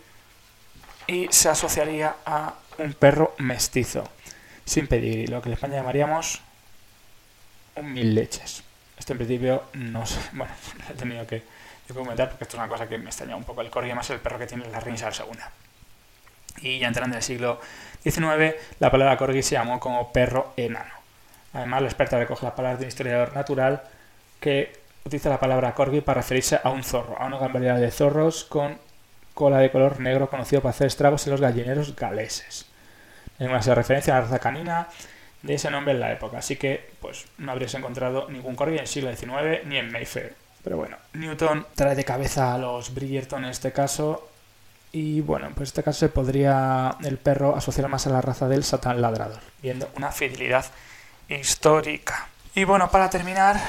y 1.07 1.29
se 1.31 1.49
asociaría 1.49 2.17
a 2.27 2.55
un 2.79 2.93
perro 2.93 3.35
mestizo, 3.38 4.05
sin 4.64 4.87
pedir 4.87 5.31
lo 5.31 5.40
que 5.40 5.49
en 5.49 5.55
España 5.55 5.77
llamaríamos 5.77 6.43
un 7.77 7.93
mil 7.93 8.14
leches. 8.14 8.62
Esto 8.99 9.12
en 9.12 9.19
principio 9.19 9.64
no 9.73 10.05
sé, 10.07 10.19
bueno, 10.33 10.53
he 10.90 10.95
tenido 10.95 11.27
que 11.27 11.43
comentar 11.92 12.31
porque 12.31 12.44
esto 12.44 12.57
es 12.57 12.61
una 12.61 12.68
cosa 12.68 12.88
que 12.88 12.97
me 12.97 13.07
extraña 13.07 13.37
un 13.37 13.44
poco. 13.44 13.61
El 13.61 13.70
corgi 13.70 13.92
más 13.92 14.09
el 14.11 14.20
perro 14.20 14.38
que 14.38 14.47
tiene 14.47 14.66
la 14.70 14.81
reina 14.81 15.12
segunda. 15.12 15.51
Y 16.59 16.79
ya 16.79 16.88
entrando 16.88 17.14
en 17.14 17.18
el 17.18 17.23
siglo 17.23 17.61
XIX, 18.03 18.55
la 18.79 18.90
palabra 18.90 19.16
corgi 19.16 19.42
se 19.42 19.57
llamó 19.57 19.79
como 19.81 20.12
perro 20.12 20.53
enano. 20.57 20.94
Además, 21.53 21.83
la 21.83 21.88
experta 21.88 22.18
recoge 22.18 22.47
las 22.47 22.55
palabras 22.55 22.79
de 22.79 22.87
un 22.87 22.88
historiador 22.88 23.35
natural 23.35 23.83
que 24.40 24.73
utiliza 25.05 25.29
la 25.29 25.38
palabra 25.38 25.75
corgi 25.75 26.01
para 26.01 26.20
referirse 26.20 26.59
a 26.62 26.70
un 26.70 26.83
zorro, 26.83 27.18
a 27.18 27.27
una 27.27 27.38
gran 27.38 27.53
variedad 27.53 27.79
de 27.79 27.90
zorros 27.90 28.44
con 28.44 28.79
cola 29.35 29.59
de 29.59 29.70
color 29.70 30.01
negro 30.01 30.31
conocido 30.31 30.62
para 30.62 30.70
hacer 30.70 30.87
estragos 30.87 31.27
en 31.27 31.33
los 31.33 31.40
gallineros 31.40 31.94
galeses. 31.94 32.66
En 33.38 33.51
una 33.51 33.59
referencia 33.59 34.16
a 34.16 34.20
la 34.20 34.27
raza 34.27 34.38
canina 34.38 34.88
de 35.42 35.55
ese 35.55 35.70
nombre 35.70 35.92
en 35.92 36.01
la 36.01 36.12
época, 36.12 36.38
así 36.38 36.57
que 36.57 36.90
pues 37.01 37.27
no 37.37 37.53
habrías 37.53 37.75
encontrado 37.75 38.31
ningún 38.31 38.57
corgi 38.57 38.77
en 38.77 38.81
el 38.81 38.87
siglo 38.87 39.14
XIX 39.14 39.66
ni 39.66 39.77
en 39.77 39.92
Mayfair. 39.92 40.35
Pero 40.64 40.79
bueno, 40.79 40.96
Newton 41.12 41.66
trae 41.74 41.94
de 41.94 42.05
cabeza 42.05 42.55
a 42.55 42.59
los 42.59 42.94
Bridgerton 42.94 43.44
en 43.44 43.50
este 43.50 43.70
caso 43.70 44.31
y 44.92 45.20
bueno, 45.20 45.48
pues 45.48 45.59
en 45.59 45.64
este 45.64 45.83
caso 45.83 45.98
se 45.98 46.09
podría 46.09 46.96
el 47.05 47.18
perro 47.18 47.55
asociar 47.55 47.88
más 47.88 48.07
a 48.07 48.11
la 48.11 48.22
raza 48.22 48.48
del 48.48 48.64
Satán 48.64 49.03
ladrador, 49.03 49.40
viendo 49.61 49.90
una 49.96 50.11
fidelidad 50.11 50.64
histórica. 51.29 52.29
Y 52.55 52.64
bueno, 52.64 52.90
para 52.90 53.11
terminar, 53.11 53.61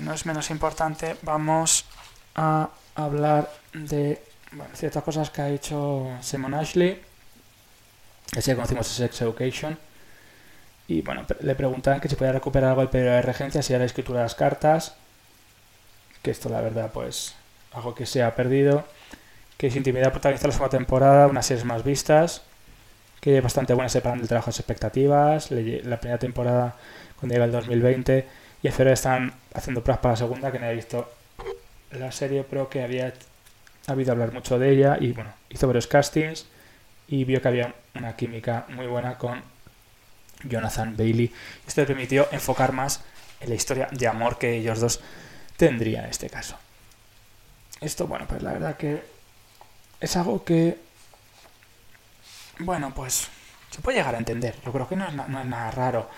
no 0.00 0.12
es 0.12 0.26
menos 0.26 0.50
importante, 0.50 1.16
vamos 1.22 1.86
a 2.34 2.68
hablar 2.94 3.50
de 3.72 4.22
ciertas 4.74 5.02
cosas 5.02 5.30
que 5.30 5.42
ha 5.42 5.48
hecho 5.48 6.10
Simon 6.20 6.54
Ashley. 6.54 7.00
Que 8.32 8.54
conocimos 8.54 8.86
es 8.88 8.94
Sex 8.94 9.22
Education. 9.22 9.78
Y 10.88 11.02
bueno, 11.02 11.24
le 11.40 11.54
preguntan 11.54 12.00
que 12.00 12.08
si 12.08 12.16
podía 12.16 12.32
recuperar 12.32 12.70
algo 12.70 12.82
el 12.82 12.88
periodo 12.88 13.14
de 13.14 13.22
regencia, 13.22 13.62
si 13.62 13.72
era 13.72 13.80
la 13.80 13.86
escritura 13.86 14.20
de 14.20 14.24
las 14.24 14.34
cartas. 14.34 14.96
Que 16.22 16.30
esto, 16.30 16.48
la 16.48 16.60
verdad, 16.60 16.90
pues, 16.92 17.34
algo 17.72 17.94
que 17.94 18.06
se 18.06 18.22
ha 18.22 18.34
perdido. 18.34 18.84
Que 19.56 19.68
es 19.68 19.76
intimidad 19.76 20.10
protagonista 20.10 20.48
la 20.48 20.52
segunda 20.54 20.76
temporada, 20.76 21.26
unas 21.26 21.46
series 21.46 21.64
más 21.64 21.84
vistas. 21.84 22.42
Que 23.20 23.38
es 23.38 23.42
bastante 23.42 23.74
buena 23.74 23.88
separando 23.88 24.22
el 24.22 24.28
trabajo 24.28 24.50
de 24.50 24.56
expectativas. 24.56 25.50
La 25.50 26.00
primera 26.00 26.18
temporada, 26.18 26.76
cuando 27.18 27.34
llega 27.34 27.44
el 27.44 27.52
2020. 27.52 28.26
Y 28.62 28.68
febrero 28.68 28.94
están 28.94 29.34
haciendo 29.54 29.82
pruebas 29.82 30.00
para 30.00 30.12
la 30.12 30.16
segunda, 30.16 30.52
que 30.52 30.58
no 30.58 30.66
he 30.66 30.74
visto 30.74 31.10
la 31.90 32.12
serie, 32.12 32.44
pero 32.48 32.68
que 32.68 32.82
había 32.82 33.12
habido 33.86 34.12
hablar 34.12 34.32
mucho 34.32 34.58
de 34.58 34.70
ella. 34.70 34.96
Y 35.00 35.12
bueno, 35.12 35.32
hizo 35.50 35.66
varios 35.66 35.86
castings 35.86 36.46
y 37.08 37.24
vio 37.24 37.42
que 37.42 37.48
había 37.48 37.74
una 37.94 38.16
química 38.16 38.66
muy 38.68 38.86
buena 38.86 39.18
con 39.18 39.42
Jonathan 40.44 40.96
Bailey. 40.96 41.32
Esto 41.66 41.82
le 41.82 41.86
permitió 41.88 42.28
enfocar 42.32 42.72
más 42.72 43.02
en 43.40 43.48
la 43.48 43.54
historia 43.54 43.88
de 43.90 44.06
amor 44.06 44.38
que 44.38 44.56
ellos 44.56 44.80
dos 44.80 45.00
tendrían 45.56 46.04
en 46.04 46.10
este 46.10 46.28
caso. 46.28 46.56
Esto, 47.80 48.06
bueno, 48.06 48.26
pues 48.28 48.42
la 48.42 48.52
verdad 48.52 48.76
que 48.76 49.02
es 50.00 50.16
algo 50.16 50.44
que, 50.44 50.78
bueno, 52.60 52.92
pues 52.94 53.28
se 53.70 53.80
puede 53.80 53.98
llegar 53.98 54.14
a 54.14 54.18
entender. 54.18 54.54
Yo 54.64 54.72
creo 54.72 54.88
que 54.88 54.96
no 54.96 55.06
es, 55.06 55.14
no 55.14 55.40
es 55.40 55.46
nada 55.46 55.70
raro. 55.70 56.08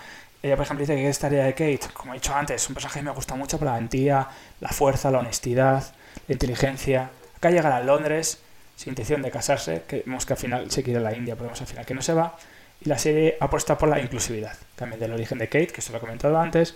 Ella, 0.43 0.55
por 0.55 0.65
ejemplo, 0.65 0.85
dice 0.85 0.95
que 0.95 1.09
esta 1.09 1.27
área 1.27 1.45
de 1.45 1.53
Kate, 1.53 1.93
como 1.93 2.13
he 2.13 2.17
dicho 2.17 2.35
antes, 2.35 2.61
es 2.61 2.69
un 2.69 2.75
personaje 2.75 2.99
que 2.99 3.05
me 3.05 3.11
gusta 3.11 3.35
mucho 3.35 3.57
por 3.57 3.65
la 3.65 3.71
valentía, 3.71 4.27
la 4.59 4.69
fuerza, 4.69 5.09
la 5.09 5.19
honestidad, 5.19 5.83
la 6.27 6.33
inteligencia. 6.33 7.09
Acá 7.37 7.49
llegará 7.49 7.77
a 7.77 7.81
Londres 7.81 8.39
sin 8.75 8.91
intención 8.91 9.21
de 9.21 9.31
casarse, 9.31 9.83
que 9.87 10.03
vemos 10.05 10.25
que 10.25 10.33
al 10.33 10.39
final 10.39 10.69
se 10.69 10.83
quiere 10.83 10.99
a 10.99 11.03
la 11.03 11.15
India, 11.15 11.35
pero 11.35 11.45
vemos 11.45 11.61
al 11.61 11.67
final 11.67 11.85
que 11.85 11.93
no 11.93 12.01
se 12.01 12.13
va 12.13 12.37
y 12.81 12.89
la 12.89 12.97
serie 12.97 13.37
apuesta 13.39 13.77
por 13.77 13.89
la 13.89 13.99
inclusividad, 13.99 14.57
también 14.75 14.99
del 14.99 15.13
origen 15.13 15.37
de 15.37 15.47
Kate, 15.47 15.67
que 15.67 15.81
se 15.81 15.91
lo 15.91 15.97
he 15.97 16.01
comentado 16.01 16.37
antes. 16.37 16.75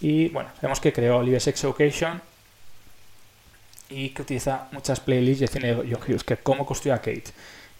Y 0.00 0.28
bueno, 0.28 0.50
vemos 0.62 0.80
que 0.80 0.92
creó 0.92 1.22
Live 1.22 1.40
Sex 1.40 1.64
Education 1.64 2.22
y 3.88 4.10
que 4.10 4.22
utiliza 4.22 4.68
muchas 4.72 5.00
playlists 5.00 5.40
de 5.40 5.46
cine 5.48 5.74
de 5.74 5.74
John 5.74 6.02
Hughes, 6.06 6.24
que 6.24 6.36
cómo 6.36 6.66
construyó 6.66 6.94
a 6.94 6.98
Kate. 6.98 7.24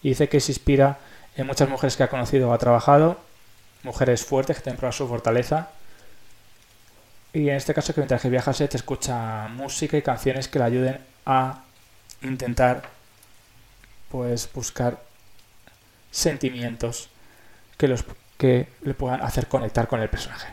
Y 0.01 0.09
dice 0.09 0.27
que 0.27 0.39
se 0.39 0.51
inspira 0.51 0.97
en 1.35 1.47
muchas 1.47 1.69
mujeres 1.69 1.95
que 1.95 2.03
ha 2.03 2.09
conocido 2.09 2.49
o 2.49 2.53
ha 2.53 2.57
trabajado, 2.57 3.19
mujeres 3.83 4.25
fuertes 4.25 4.57
que 4.57 4.63
tienen 4.63 4.77
probado 4.77 4.97
su 4.97 5.07
fortaleza. 5.07 5.69
Y 7.31 7.49
en 7.49 7.55
este 7.55 7.73
caso 7.73 7.93
que 7.93 8.01
mientras 8.01 8.21
que 8.21 8.29
viajas 8.29 8.57
te 8.57 8.75
escucha 8.75 9.47
música 9.49 9.97
y 9.97 10.01
canciones 10.01 10.47
que 10.47 10.59
le 10.59 10.65
ayuden 10.65 10.99
a 11.25 11.63
intentar 12.23 12.89
pues 14.09 14.49
buscar 14.51 14.99
sentimientos 16.11 17.09
que, 17.77 17.87
los, 17.87 18.03
que 18.37 18.67
le 18.81 18.93
puedan 18.95 19.21
hacer 19.21 19.47
conectar 19.47 19.87
con 19.87 20.01
el 20.01 20.09
personaje. 20.09 20.47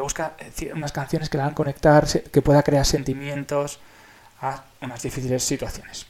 Busca 0.00 0.34
eh, 0.38 0.72
unas 0.74 0.92
canciones 0.92 1.28
que 1.28 1.36
le 1.36 1.42
hagan 1.44 1.54
conectar, 1.54 2.06
que 2.06 2.42
pueda 2.42 2.62
crear 2.62 2.84
sentimientos 2.84 3.80
a 4.40 4.64
unas 4.80 5.02
difíciles 5.02 5.42
situaciones. 5.42 6.06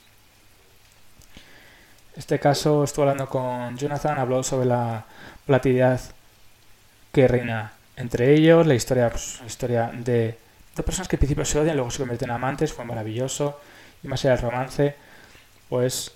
Este 2.16 2.38
caso 2.38 2.84
estuve 2.84 3.04
hablando 3.04 3.28
con 3.28 3.76
Jonathan, 3.76 4.18
habló 4.18 4.42
sobre 4.42 4.66
la 4.66 5.04
volatilidad 5.46 6.00
que 7.12 7.28
reina 7.28 7.72
entre 7.96 8.34
ellos, 8.34 8.66
la 8.66 8.74
historia, 8.74 9.10
pues, 9.10 9.38
la 9.40 9.46
historia 9.46 9.90
de 9.92 10.38
dos 10.74 10.84
personas 10.84 11.08
que 11.08 11.16
al 11.16 11.18
principio 11.18 11.44
se 11.44 11.58
odian, 11.58 11.76
luego 11.76 11.90
se 11.90 11.98
convierten 11.98 12.30
en 12.30 12.34
amantes, 12.34 12.72
fue 12.72 12.84
maravilloso, 12.84 13.60
y 14.02 14.08
más 14.08 14.24
allá 14.24 14.36
del 14.36 14.42
romance, 14.42 14.96
pues 15.68 16.12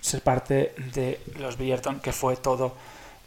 ser 0.00 0.22
parte 0.22 0.74
de 0.94 1.20
los 1.38 1.56
Bridgerton, 1.56 2.00
que 2.00 2.12
fue 2.12 2.36
todo 2.36 2.74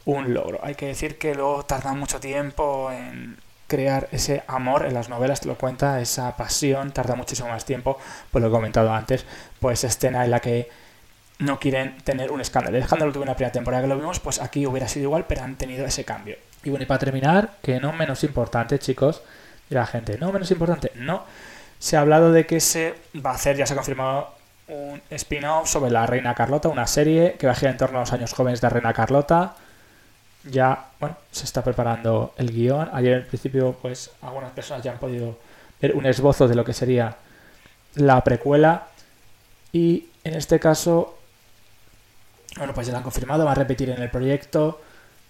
un 0.06 0.32
logro. 0.32 0.60
Hay 0.62 0.74
que 0.74 0.86
decir 0.86 1.18
que 1.18 1.34
luego 1.34 1.64
tarda 1.64 1.92
mucho 1.92 2.18
tiempo 2.18 2.90
en 2.90 3.36
crear 3.66 4.08
ese 4.12 4.44
amor 4.46 4.86
en 4.86 4.94
las 4.94 5.08
novelas, 5.08 5.40
te 5.40 5.48
lo 5.48 5.58
cuenta, 5.58 6.00
esa 6.00 6.36
pasión, 6.36 6.92
tarda 6.92 7.16
muchísimo 7.16 7.48
más 7.48 7.64
tiempo, 7.64 7.98
pues 8.30 8.40
lo 8.40 8.48
he 8.48 8.52
comentado 8.52 8.92
antes, 8.92 9.26
pues 9.60 9.84
escena 9.84 10.24
en 10.24 10.30
la 10.30 10.40
que 10.40 10.70
no 11.38 11.58
quieren 11.58 11.98
tener 11.98 12.30
un 12.30 12.40
escándalo. 12.40 12.76
El 12.76 12.84
escándalo 12.84 13.12
tuvo 13.12 13.24
una 13.24 13.34
primera 13.34 13.52
temporada 13.52 13.82
que 13.82 13.88
lo 13.88 13.96
vimos, 13.96 14.20
pues 14.20 14.40
aquí 14.40 14.66
hubiera 14.66 14.88
sido 14.88 15.04
igual, 15.04 15.26
pero 15.28 15.42
han 15.42 15.56
tenido 15.56 15.84
ese 15.84 16.04
cambio. 16.04 16.36
Y 16.62 16.70
bueno, 16.70 16.84
y 16.84 16.86
para 16.86 16.98
terminar, 16.98 17.56
que 17.62 17.80
no 17.80 17.92
menos 17.92 18.24
importante, 18.24 18.78
chicos, 18.78 19.22
y 19.68 19.74
la 19.74 19.86
gente, 19.86 20.16
no 20.18 20.32
menos 20.32 20.50
importante, 20.52 20.92
no, 20.94 21.24
se 21.78 21.96
ha 21.96 22.00
hablado 22.00 22.32
de 22.32 22.46
que 22.46 22.60
se 22.60 22.94
va 23.24 23.32
a 23.32 23.34
hacer, 23.34 23.56
ya 23.56 23.66
se 23.66 23.74
ha 23.74 23.76
confirmado 23.76 24.30
un 24.68 25.02
spin-off 25.10 25.68
sobre 25.68 25.90
la 25.90 26.06
Reina 26.06 26.34
Carlota, 26.34 26.68
una 26.68 26.86
serie 26.86 27.34
que 27.38 27.46
va 27.46 27.52
a 27.52 27.56
girar 27.56 27.72
en 27.72 27.78
torno 27.78 27.98
a 27.98 28.00
los 28.02 28.12
años 28.12 28.32
jóvenes 28.32 28.60
de 28.60 28.68
Reina 28.68 28.92
Carlota. 28.92 29.56
Ya, 30.50 30.90
bueno, 31.00 31.16
se 31.30 31.44
está 31.44 31.62
preparando 31.62 32.34
el 32.36 32.52
guion. 32.52 32.88
Ayer 32.92 33.18
en 33.18 33.26
principio, 33.26 33.76
pues 33.80 34.10
algunas 34.22 34.52
personas 34.52 34.82
ya 34.82 34.92
han 34.92 34.98
podido 34.98 35.38
ver 35.80 35.94
un 35.94 36.06
esbozo 36.06 36.48
de 36.48 36.54
lo 36.54 36.64
que 36.64 36.72
sería 36.72 37.16
la 37.94 38.22
precuela. 38.22 38.88
Y 39.72 40.06
en 40.24 40.34
este 40.34 40.58
caso, 40.60 41.18
bueno, 42.56 42.72
pues 42.74 42.86
ya 42.86 42.92
lo 42.92 42.98
han 42.98 43.04
confirmado, 43.04 43.44
va 43.44 43.52
a 43.52 43.56
repetir 43.56 43.90
en 43.90 44.00
el 44.00 44.10
proyecto 44.10 44.80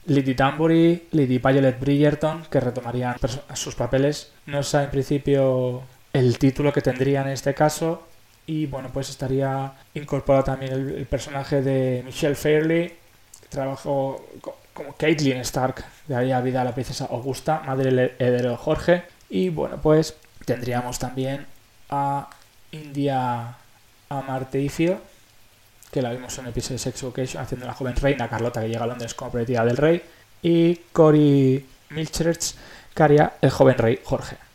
Lady 0.06 0.34
Danbury, 0.34 1.08
Lady 1.12 1.38
Violet 1.38 1.80
Bridgerton, 1.80 2.46
que 2.50 2.60
retomarían 2.60 3.16
sus 3.54 3.74
papeles. 3.74 4.32
No 4.46 4.62
sé 4.62 4.82
en 4.84 4.90
principio 4.90 5.82
el 6.12 6.38
título 6.38 6.72
que 6.72 6.80
tendrían 6.80 7.26
en 7.26 7.32
este 7.32 7.54
caso, 7.54 8.06
y 8.46 8.66
bueno, 8.66 8.90
pues 8.92 9.10
estaría 9.10 9.72
incorporado 9.94 10.44
también 10.44 10.72
el, 10.72 11.06
personaje 11.06 11.62
de 11.62 12.02
Michelle 12.06 12.36
Fairley, 12.36 12.88
que 12.88 13.48
trabajó 13.48 14.24
como 14.76 14.92
Caitlyn 14.92 15.38
Stark, 15.38 15.84
daría 16.06 16.40
vida 16.40 16.60
a 16.60 16.64
la 16.64 16.72
princesa 16.72 17.06
Augusta, 17.06 17.62
madre 17.66 18.14
heredero 18.18 18.56
Jorge. 18.56 19.02
Y 19.28 19.48
bueno, 19.48 19.80
pues 19.82 20.14
tendríamos 20.44 21.00
también 21.00 21.46
a 21.90 22.30
India 22.70 23.56
Amarteifio, 24.08 25.00
que 25.90 26.02
la 26.02 26.12
vimos 26.12 26.38
en 26.38 26.44
el 26.44 26.50
episodio 26.50 26.74
de 26.74 26.78
Sex 26.78 27.02
Education, 27.02 27.42
haciendo 27.42 27.66
la 27.66 27.74
joven 27.74 27.96
reina 27.96 28.28
Carlota 28.28 28.60
que 28.60 28.68
llega 28.68 28.84
a 28.84 28.86
Londres 28.86 29.14
como 29.14 29.32
prometida 29.32 29.64
del 29.64 29.76
rey. 29.76 30.02
Y 30.42 30.76
Cory 30.92 31.66
Milchers, 31.90 32.54
que 32.94 33.02
haría 33.02 33.32
el 33.40 33.50
joven 33.50 33.78
rey 33.78 34.00
Jorge 34.04 34.45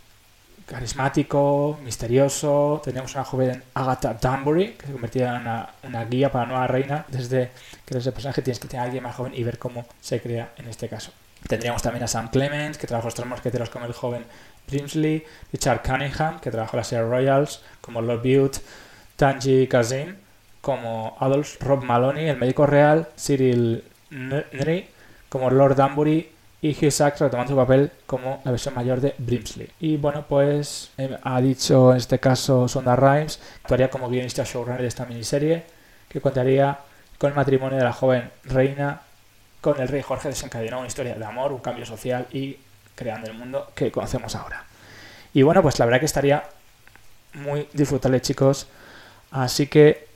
carismático, 0.72 1.78
misterioso. 1.84 2.82
Teníamos 2.84 3.14
una 3.14 3.26
joven 3.26 3.62
Agatha 3.74 4.14
Danbury, 4.14 4.74
que 4.74 4.86
se 4.86 4.94
convertía 4.94 5.36
en 5.36 5.90
una, 5.90 6.06
guía 6.06 6.32
para 6.32 6.46
la 6.46 6.52
nueva 6.52 6.68
reina. 6.68 7.06
Desde 7.10 7.52
que 7.86 7.94
eres 7.94 8.08
el 8.08 8.14
personaje 8.14 8.42
tienes 8.42 8.60
que 8.60 8.70
tener 8.70 8.82
a 8.82 8.86
alguien 8.86 9.04
más 9.04 9.16
joven 9.16 9.34
y 9.36 9.44
ver 9.44 9.60
cómo 9.60 9.86
se 10.00 10.22
crea 10.22 10.54
en 10.58 10.70
este 10.70 10.88
caso. 10.88 11.12
Tendríamos 11.46 11.82
también 11.82 12.04
a 12.04 12.08
Sam 12.08 12.30
Clements, 12.30 12.78
que 12.78 12.88
trabajó 12.88 13.08
los 13.08 13.16
tres 13.16 13.28
mosqueteros 13.28 13.70
como 13.70 13.86
el 13.86 13.92
joven 13.92 14.24
Brimsley, 14.70 15.26
Richard 15.52 15.82
Cunningham, 15.82 16.40
que 16.40 16.52
trabajó 16.52 16.78
las 16.78 16.88
Sierra 16.88 17.10
Royals, 17.10 17.62
como 17.82 18.02
Lord 18.02 18.22
Bute, 18.22 18.60
Tanji 19.18 19.68
Kazim, 19.68 20.16
como 20.62 21.18
Adolf 21.20 21.62
Rob 21.62 21.84
Maloney, 21.84 22.30
el 22.30 22.38
médico 22.38 22.66
real, 22.66 23.10
Cyril 23.18 23.84
Nri, 24.10 24.88
como 25.28 25.50
Lord 25.50 25.76
Danbury 25.76 26.30
y 26.62 26.72
Hugh 26.72 27.14
retomando 27.20 27.48
su 27.48 27.56
papel 27.56 27.92
como 28.06 28.42
la 28.44 28.52
versión 28.52 28.76
mayor 28.76 29.02
de 29.02 29.16
Brimsley. 29.18 29.70
Y 29.80 29.98
bueno, 29.98 30.26
pues 30.28 30.92
eh, 30.98 31.18
ha 31.24 31.42
dicho 31.42 31.92
en 31.92 31.98
este 31.98 32.20
caso 32.20 32.68
Sonda 32.68 32.96
Rhimes, 32.96 33.40
actuaría 33.64 33.90
como 33.90 34.10
guionista 34.10 34.44
showrunner 34.44 34.82
de 34.82 34.88
esta 34.88 35.06
miniserie, 35.06 35.64
que 36.08 36.22
contaría 36.22 36.78
con 37.18 37.30
el 37.30 37.36
matrimonio 37.36 37.78
de 37.78 37.84
la 37.84 37.94
joven 37.94 38.30
reina 38.44 39.02
con 39.62 39.80
el 39.80 39.88
rey 39.88 40.02
Jorge 40.02 40.30
desencadenó 40.30 40.80
una 40.80 40.88
historia 40.88 41.14
de 41.14 41.24
amor, 41.24 41.52
un 41.54 41.60
cambio 41.60 41.86
social 41.86 42.28
y 42.32 42.58
creando 42.96 43.30
el 43.30 43.38
mundo 43.38 43.72
que 43.76 43.92
conocemos 43.92 44.36
ahora. 44.36 44.66
Y 45.34 45.44
bueno, 45.44 45.62
pues 45.62 45.78
la 45.80 45.86
verdad 45.86 46.00
que 46.00 46.08
estaría 46.08 46.44
muy 47.36 47.68
disfrutable 47.72 48.20
chicos. 48.22 48.68
Así 49.30 49.68
que 49.68 50.08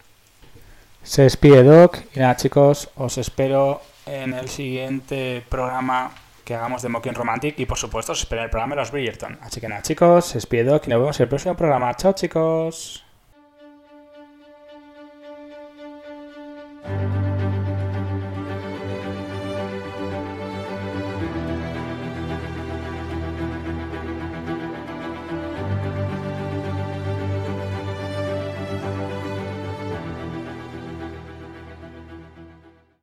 se 1.03 1.21
despide 1.21 1.63
Doc 1.63 1.99
y 2.15 2.19
nada 2.19 2.35
chicos, 2.35 2.89
os 2.95 3.17
espero 3.19 3.81
en 4.07 4.33
el 4.33 4.49
siguiente 4.49 5.45
programa 5.47 6.11
que 6.45 6.55
hagamos 6.55 6.81
de 6.83 6.89
Mocking 6.89 7.15
Romantic 7.15 7.59
y 7.59 7.65
por 7.65 7.77
supuesto 7.77 8.13
os 8.13 8.19
espero 8.19 8.41
en 8.41 8.45
el 8.45 8.49
programa 8.51 8.75
de 8.75 8.81
los 8.81 8.91
Bridgerton. 8.91 9.39
Así 9.41 9.59
que 9.59 9.67
nada 9.67 9.81
chicos, 9.81 10.35
os 10.35 10.45
pido 10.45 10.79
que 10.79 10.89
nos 10.89 10.99
vemos 10.99 11.19
en 11.19 11.23
el 11.23 11.29
próximo 11.29 11.55
programa. 11.55 11.93
Chao 11.95 12.13
chicos. 12.13 13.01